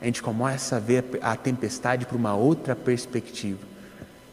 a 0.00 0.06
gente 0.06 0.22
começa 0.22 0.76
a 0.76 0.78
ver 0.78 1.04
a 1.20 1.36
tempestade 1.36 2.06
por 2.06 2.16
uma 2.16 2.34
outra 2.34 2.74
perspectiva. 2.74 3.58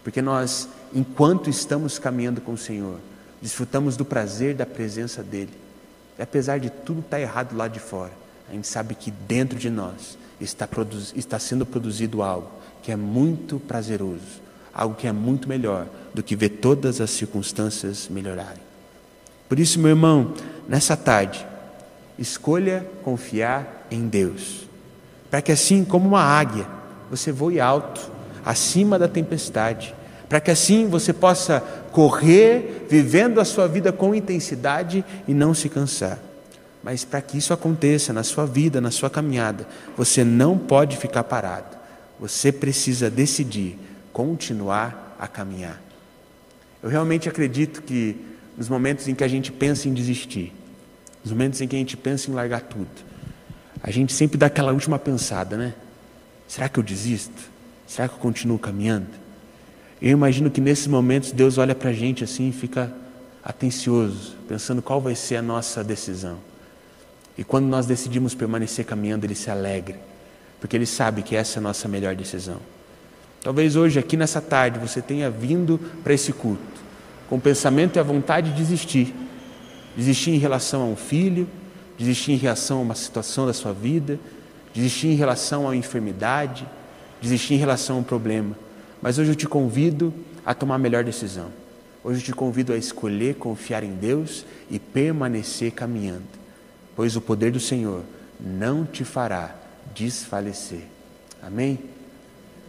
Porque 0.02 0.22
nós, 0.22 0.70
enquanto 0.94 1.50
estamos 1.50 2.00
caminhando 2.00 2.40
com 2.40 2.54
o 2.54 2.58
Senhor, 2.58 3.00
desfrutamos 3.42 3.98
do 3.98 4.06
prazer 4.06 4.56
da 4.56 4.66
presença 4.66 5.22
dEle. 5.22 5.52
E 6.18 6.22
apesar 6.22 6.60
de 6.60 6.70
tudo 6.70 7.02
estar 7.02 7.20
errado 7.20 7.56
lá 7.56 7.68
de 7.68 7.80
fora, 7.80 8.14
a 8.50 8.54
gente 8.54 8.66
sabe 8.66 8.96
que 8.96 9.12
dentro 9.12 9.60
de 9.60 9.70
nós 9.70 10.18
está, 10.40 10.68
está 11.14 11.38
sendo 11.38 11.66
produzido 11.66 12.24
algo 12.24 12.50
que 12.82 12.92
é 12.92 12.96
muito 12.96 13.60
prazeroso, 13.60 14.42
algo 14.74 14.96
que 14.96 15.08
é 15.08 15.12
muito 15.12 15.50
melhor 15.50 15.86
do 16.14 16.24
que 16.24 16.38
ver 16.38 16.50
todas 16.50 17.02
as 17.02 17.10
circunstâncias 17.10 18.08
melhorarem. 18.10 18.66
Por 19.50 19.60
isso, 19.60 19.80
meu 19.80 19.90
irmão, 19.90 20.34
nessa 20.70 20.96
tarde, 20.96 21.46
escolha 22.18 22.86
confiar 23.04 23.88
em 23.92 24.08
Deus 24.08 24.68
para 25.30 25.42
que 25.42 25.52
assim 25.52 25.84
como 25.84 26.08
uma 26.08 26.22
águia, 26.22 26.68
você 27.10 27.32
voe 27.32 27.60
alto, 27.60 28.12
acima 28.46 28.98
da 28.98 29.08
tempestade, 29.08 29.94
para 30.30 30.40
que 30.40 30.52
assim 30.52 30.88
você 30.88 31.14
possa 31.14 31.60
correr 31.92 32.86
vivendo 32.90 33.40
a 33.40 33.46
sua 33.46 33.68
vida 33.68 33.92
com 33.92 34.16
intensidade 34.16 35.04
e 35.28 35.34
não 35.34 35.54
se 35.54 35.70
cansar. 35.70 36.20
Mas 36.84 37.04
para 37.04 37.22
que 37.22 37.38
isso 37.38 37.54
aconteça 37.54 38.14
na 38.14 38.24
sua 38.24 38.46
vida, 38.46 38.80
na 38.80 38.92
sua 38.92 39.10
caminhada, 39.10 39.68
você 39.96 40.24
não 40.24 40.58
pode 40.58 40.96
ficar 40.98 41.24
parado. 41.24 41.78
Você 42.20 42.52
precisa 42.52 43.10
decidir 43.10 43.78
continuar 44.14 45.16
a 45.20 45.28
caminhar. 45.28 45.82
Eu 46.82 46.90
realmente 46.90 47.28
acredito 47.28 47.82
que 47.82 48.16
nos 48.58 48.70
momentos 48.70 49.08
em 49.08 49.16
que 49.16 49.24
a 49.24 49.28
gente 49.28 49.52
pensa 49.52 49.88
em 49.88 49.94
desistir, 49.94 50.54
nos 51.28 51.32
momentos 51.32 51.60
em 51.60 51.68
que 51.68 51.76
a 51.76 51.80
gente 51.80 51.98
pensa 51.98 52.32
em 52.32 52.34
largar 52.34 52.62
tudo, 52.62 52.88
a 53.84 53.92
gente 53.92 54.14
sempre 54.14 54.38
dá 54.38 54.46
aquela 54.46 54.72
última 54.72 54.98
pensada, 54.98 55.58
né? 55.58 55.74
Será 56.48 56.70
que 56.70 56.80
eu 56.80 56.84
desisto? 56.84 57.52
Será 57.86 58.08
que 58.08 58.16
eu 58.16 58.20
continuo 58.20 58.58
caminhando? 58.58 59.08
Eu 60.02 60.12
imagino 60.12 60.50
que 60.50 60.62
nesses 60.62 60.88
momentos 60.88 61.32
Deus 61.32 61.58
olha 61.58 61.76
para 61.76 61.90
a 61.90 61.94
gente 61.94 62.24
assim 62.24 62.50
e 62.50 62.52
fica 62.52 62.92
atencioso, 63.44 64.36
pensando 64.48 64.82
qual 64.82 65.02
vai 65.02 65.16
ser 65.16 65.38
a 65.38 65.42
nossa 65.42 65.84
decisão. 65.84 66.38
E 67.38 67.44
quando 67.44 67.66
nós 67.66 67.86
decidimos 67.86 68.34
permanecer 68.34 68.86
caminhando, 68.86 69.26
Ele 69.26 69.36
se 69.36 69.50
alegra, 69.52 70.00
porque 70.62 70.76
Ele 70.78 70.86
sabe 70.86 71.22
que 71.22 71.36
essa 71.36 71.58
é 71.58 71.60
a 71.60 71.64
nossa 71.64 71.88
melhor 71.88 72.16
decisão. 72.16 72.58
Talvez 73.42 73.76
hoje, 73.76 74.00
aqui 74.00 74.16
nessa 74.16 74.42
tarde, 74.42 74.80
você 74.80 75.02
tenha 75.02 75.30
vindo 75.30 75.78
para 76.04 76.14
esse 76.14 76.32
culto 76.32 76.78
com 77.30 77.36
o 77.36 77.42
pensamento 77.42 77.98
e 77.98 78.00
a 78.00 78.04
vontade 78.04 78.52
de 78.52 78.58
desistir. 78.58 79.14
Desistir 79.98 80.30
em 80.30 80.38
relação 80.38 80.84
a 80.84 80.86
um 80.86 80.96
filho, 80.96 81.50
desistir 81.98 82.34
em 82.34 82.38
relação 82.38 82.78
a 82.78 82.82
uma 82.82 82.96
situação 82.96 83.48
da 83.48 83.54
sua 83.54 83.74
vida, 83.74 84.20
desistir 84.72 85.08
em 85.08 85.16
relação 85.16 85.64
a 85.64 85.70
uma 85.70 85.76
enfermidade, 85.76 86.68
desistir 87.20 87.56
em 87.56 87.58
relação 87.58 87.96
a 87.96 88.00
um 88.00 88.04
problema. 88.04 88.56
Mas 89.02 89.18
hoje 89.18 89.32
eu 89.32 89.36
te 89.36 89.48
convido 89.48 90.14
a 90.46 90.54
tomar 90.54 90.76
a 90.76 90.78
melhor 90.78 91.04
decisão. 91.04 91.48
Hoje 92.04 92.20
eu 92.20 92.26
te 92.26 92.32
convido 92.32 92.74
a 92.74 92.78
escolher 92.78 93.36
confiar 93.36 93.84
em 93.84 93.96
Deus 93.96 94.46
e 94.70 94.78
permanecer 94.78 95.72
caminhando, 95.72 96.28
pois 96.96 97.16
o 97.16 97.22
poder 97.22 97.52
do 97.52 97.60
Senhor 97.60 98.04
não 98.40 98.86
te 98.86 99.04
fará 99.04 99.56
desfalecer. 99.96 100.84
Amém? 101.42 101.80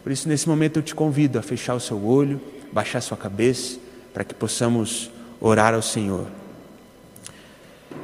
Por 0.03 0.13
isso, 0.13 0.29
nesse 0.29 0.49
momento, 0.49 0.79
eu 0.79 0.83
te 0.83 0.95
convido 0.95 1.39
a 1.39 1.43
fechar 1.43 1.75
o 1.75 1.81
seu 1.81 2.03
olho, 2.03 2.41
baixar 2.73 3.03
sua 3.03 3.19
cabeça, 3.19 3.79
para 4.15 4.25
que 4.25 4.35
possamos 4.35 5.11
orar 5.41 5.75
ao 5.75 5.83
Senhor. 5.83 6.27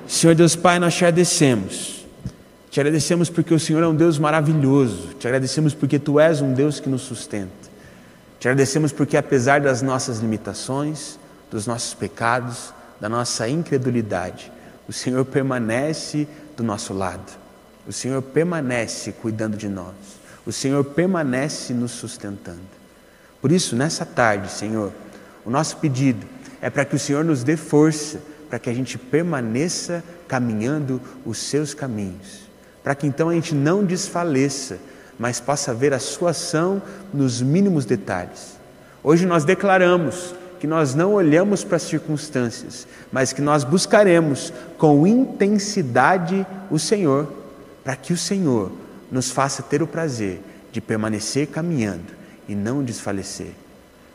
Senhor 0.07 0.35
Deus 0.35 0.55
Pai, 0.55 0.79
nós 0.79 0.95
te 0.95 1.05
agradecemos. 1.05 2.05
Te 2.71 2.81
agradecemos 2.81 3.31
porque 3.31 3.55
o 3.55 3.61
Senhor 3.61 3.83
é 3.83 3.87
um 3.87 3.95
Deus 3.95 4.19
maravilhoso. 4.19 5.15
Te 5.19 5.27
agradecemos 5.27 5.75
porque 5.75 5.99
Tu 5.99 6.21
és 6.21 6.41
um 6.41 6.53
Deus 6.53 6.81
que 6.81 6.89
nos 6.89 7.03
sustenta. 7.03 7.53
Te 8.39 8.49
agradecemos 8.49 8.93
porque, 8.93 9.17
apesar 9.17 9.61
das 9.61 9.81
nossas 9.81 10.19
limitações, 10.19 11.19
dos 11.51 11.67
nossos 11.67 11.95
pecados, 11.95 12.75
da 13.01 13.09
nossa 13.09 13.49
incredulidade, 13.49 14.53
o 14.89 14.93
Senhor 14.93 15.25
permanece 15.25 16.29
do 16.57 16.63
nosso 16.63 16.93
lado. 16.93 17.33
O 17.87 17.93
Senhor 17.93 18.21
permanece 18.21 19.13
cuidando 19.13 19.57
de 19.57 19.69
nós. 19.69 19.95
O 20.45 20.53
Senhor 20.53 20.85
permanece 20.85 21.73
nos 21.73 21.93
sustentando. 21.93 22.61
Por 23.41 23.51
isso, 23.53 23.77
nessa 23.77 24.05
tarde, 24.05 24.51
Senhor, 24.51 24.93
O 25.45 25.51
nosso 25.51 25.77
pedido 25.77 26.27
é 26.61 26.71
para 26.71 26.85
que 26.85 26.97
o 26.97 26.99
Senhor 26.99 27.25
nos 27.25 27.45
dê 27.45 27.57
força, 27.57 28.19
para 28.55 28.61
que 28.61 28.71
a 28.71 28.73
gente 28.73 28.97
permaneça 28.97 30.05
caminhando 30.29 31.03
os 31.27 31.39
seus 31.39 31.75
caminhos, 31.75 32.49
para 32.85 32.95
que 32.95 33.05
então 33.05 33.29
a 33.29 33.35
gente 33.35 33.53
não 33.53 33.85
desfaleça, 33.85 34.79
mas 35.19 35.41
possa 35.41 35.75
ver 35.75 35.93
a 35.93 35.99
sua 35.99 36.31
ação 36.31 36.81
nos 37.13 37.43
mínimos 37.43 37.85
detalhes. 37.85 38.57
Hoje 39.03 39.27
nós 39.27 39.45
declaramos 39.45 40.37
que 40.61 40.69
nós 40.69 40.95
não 40.95 41.15
olhamos 41.15 41.65
para 41.65 41.79
as 41.79 41.83
circunstâncias, 41.83 42.87
mas 43.11 43.33
que 43.33 43.43
nós 43.43 43.65
buscaremos 43.65 44.53
com 44.79 45.05
intensidade 45.05 46.47
o 46.71 46.79
Senhor, 46.79 47.27
para 47.83 47.97
que 47.97 48.13
o 48.13 48.17
Senhor 48.17 48.71
nos 49.11 49.33
faça 49.33 49.65
ter 49.65 49.83
o 49.83 49.87
prazer 49.89 50.41
de 50.71 50.81
permanecer 50.81 51.49
caminhando 51.49 52.13
e 52.49 52.55
não 52.55 52.85
desfalecer. 52.85 53.51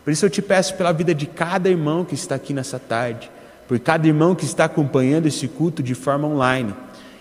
Por 0.06 0.14
isso 0.14 0.26
eu 0.26 0.30
te 0.30 0.42
peço 0.42 0.76
pela 0.76 0.94
vida 0.94 1.14
de 1.14 1.26
cada 1.26 1.68
irmão 1.68 2.06
que 2.06 2.16
está 2.16 2.36
aqui 2.36 2.54
nessa 2.54 2.80
tarde, 2.80 3.30
por 3.70 3.80
cada 3.80 4.08
irmão 4.08 4.34
que 4.34 4.46
está 4.46 4.66
acompanhando 4.66 5.28
esse 5.28 5.48
culto 5.48 5.84
de 5.84 5.94
forma 5.94 6.28
online, 6.28 6.74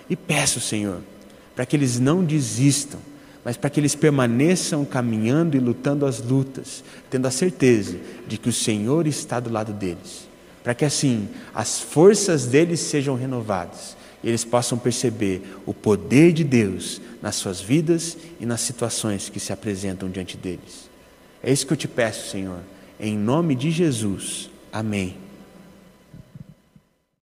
e 0.09 0.17
peço, 0.17 0.63
Senhor, 0.63 1.03
para 1.55 1.67
que 1.67 1.77
eles 1.77 2.01
não 2.01 2.25
desistam, 2.25 2.99
mas 3.45 3.59
para 3.59 3.69
que 3.69 3.79
eles 3.79 3.95
permaneçam 3.95 4.83
caminhando 4.83 5.59
e 5.59 5.61
lutando 5.61 6.07
as 6.07 6.23
lutas, 6.23 6.83
tendo 7.11 7.27
a 7.27 7.31
certeza 7.31 7.99
de 8.27 8.39
que 8.39 8.49
o 8.49 8.53
Senhor 8.53 9.07
está 9.07 9.39
do 9.39 9.51
lado 9.51 9.75
deles, 9.75 10.27
para 10.65 10.75
que 10.75 10.87
assim 10.87 11.29
as 11.55 11.81
forças 11.81 12.47
deles 12.47 12.81
sejam 12.81 13.15
renovadas 13.15 13.95
e 14.25 14.29
eles 14.29 14.43
possam 14.43 14.79
perceber 14.79 15.43
o 15.67 15.75
poder 15.75 16.33
de 16.33 16.45
Deus 16.45 16.99
nas 17.21 17.35
suas 17.35 17.61
vidas 17.61 18.17
e 18.41 18.47
nas 18.47 18.63
situações 18.63 19.29
que 19.29 19.39
se 19.39 19.53
apresentam 19.53 20.09
diante 20.09 20.35
deles. 20.39 20.89
É 21.43 21.53
isso 21.53 21.67
que 21.67 21.75
eu 21.75 21.77
te 21.77 21.87
peço, 21.87 22.31
Senhor, 22.31 22.61
em 22.99 23.19
nome 23.19 23.55
de 23.55 23.71
Jesus. 23.71 24.49
Amém. 24.73 25.28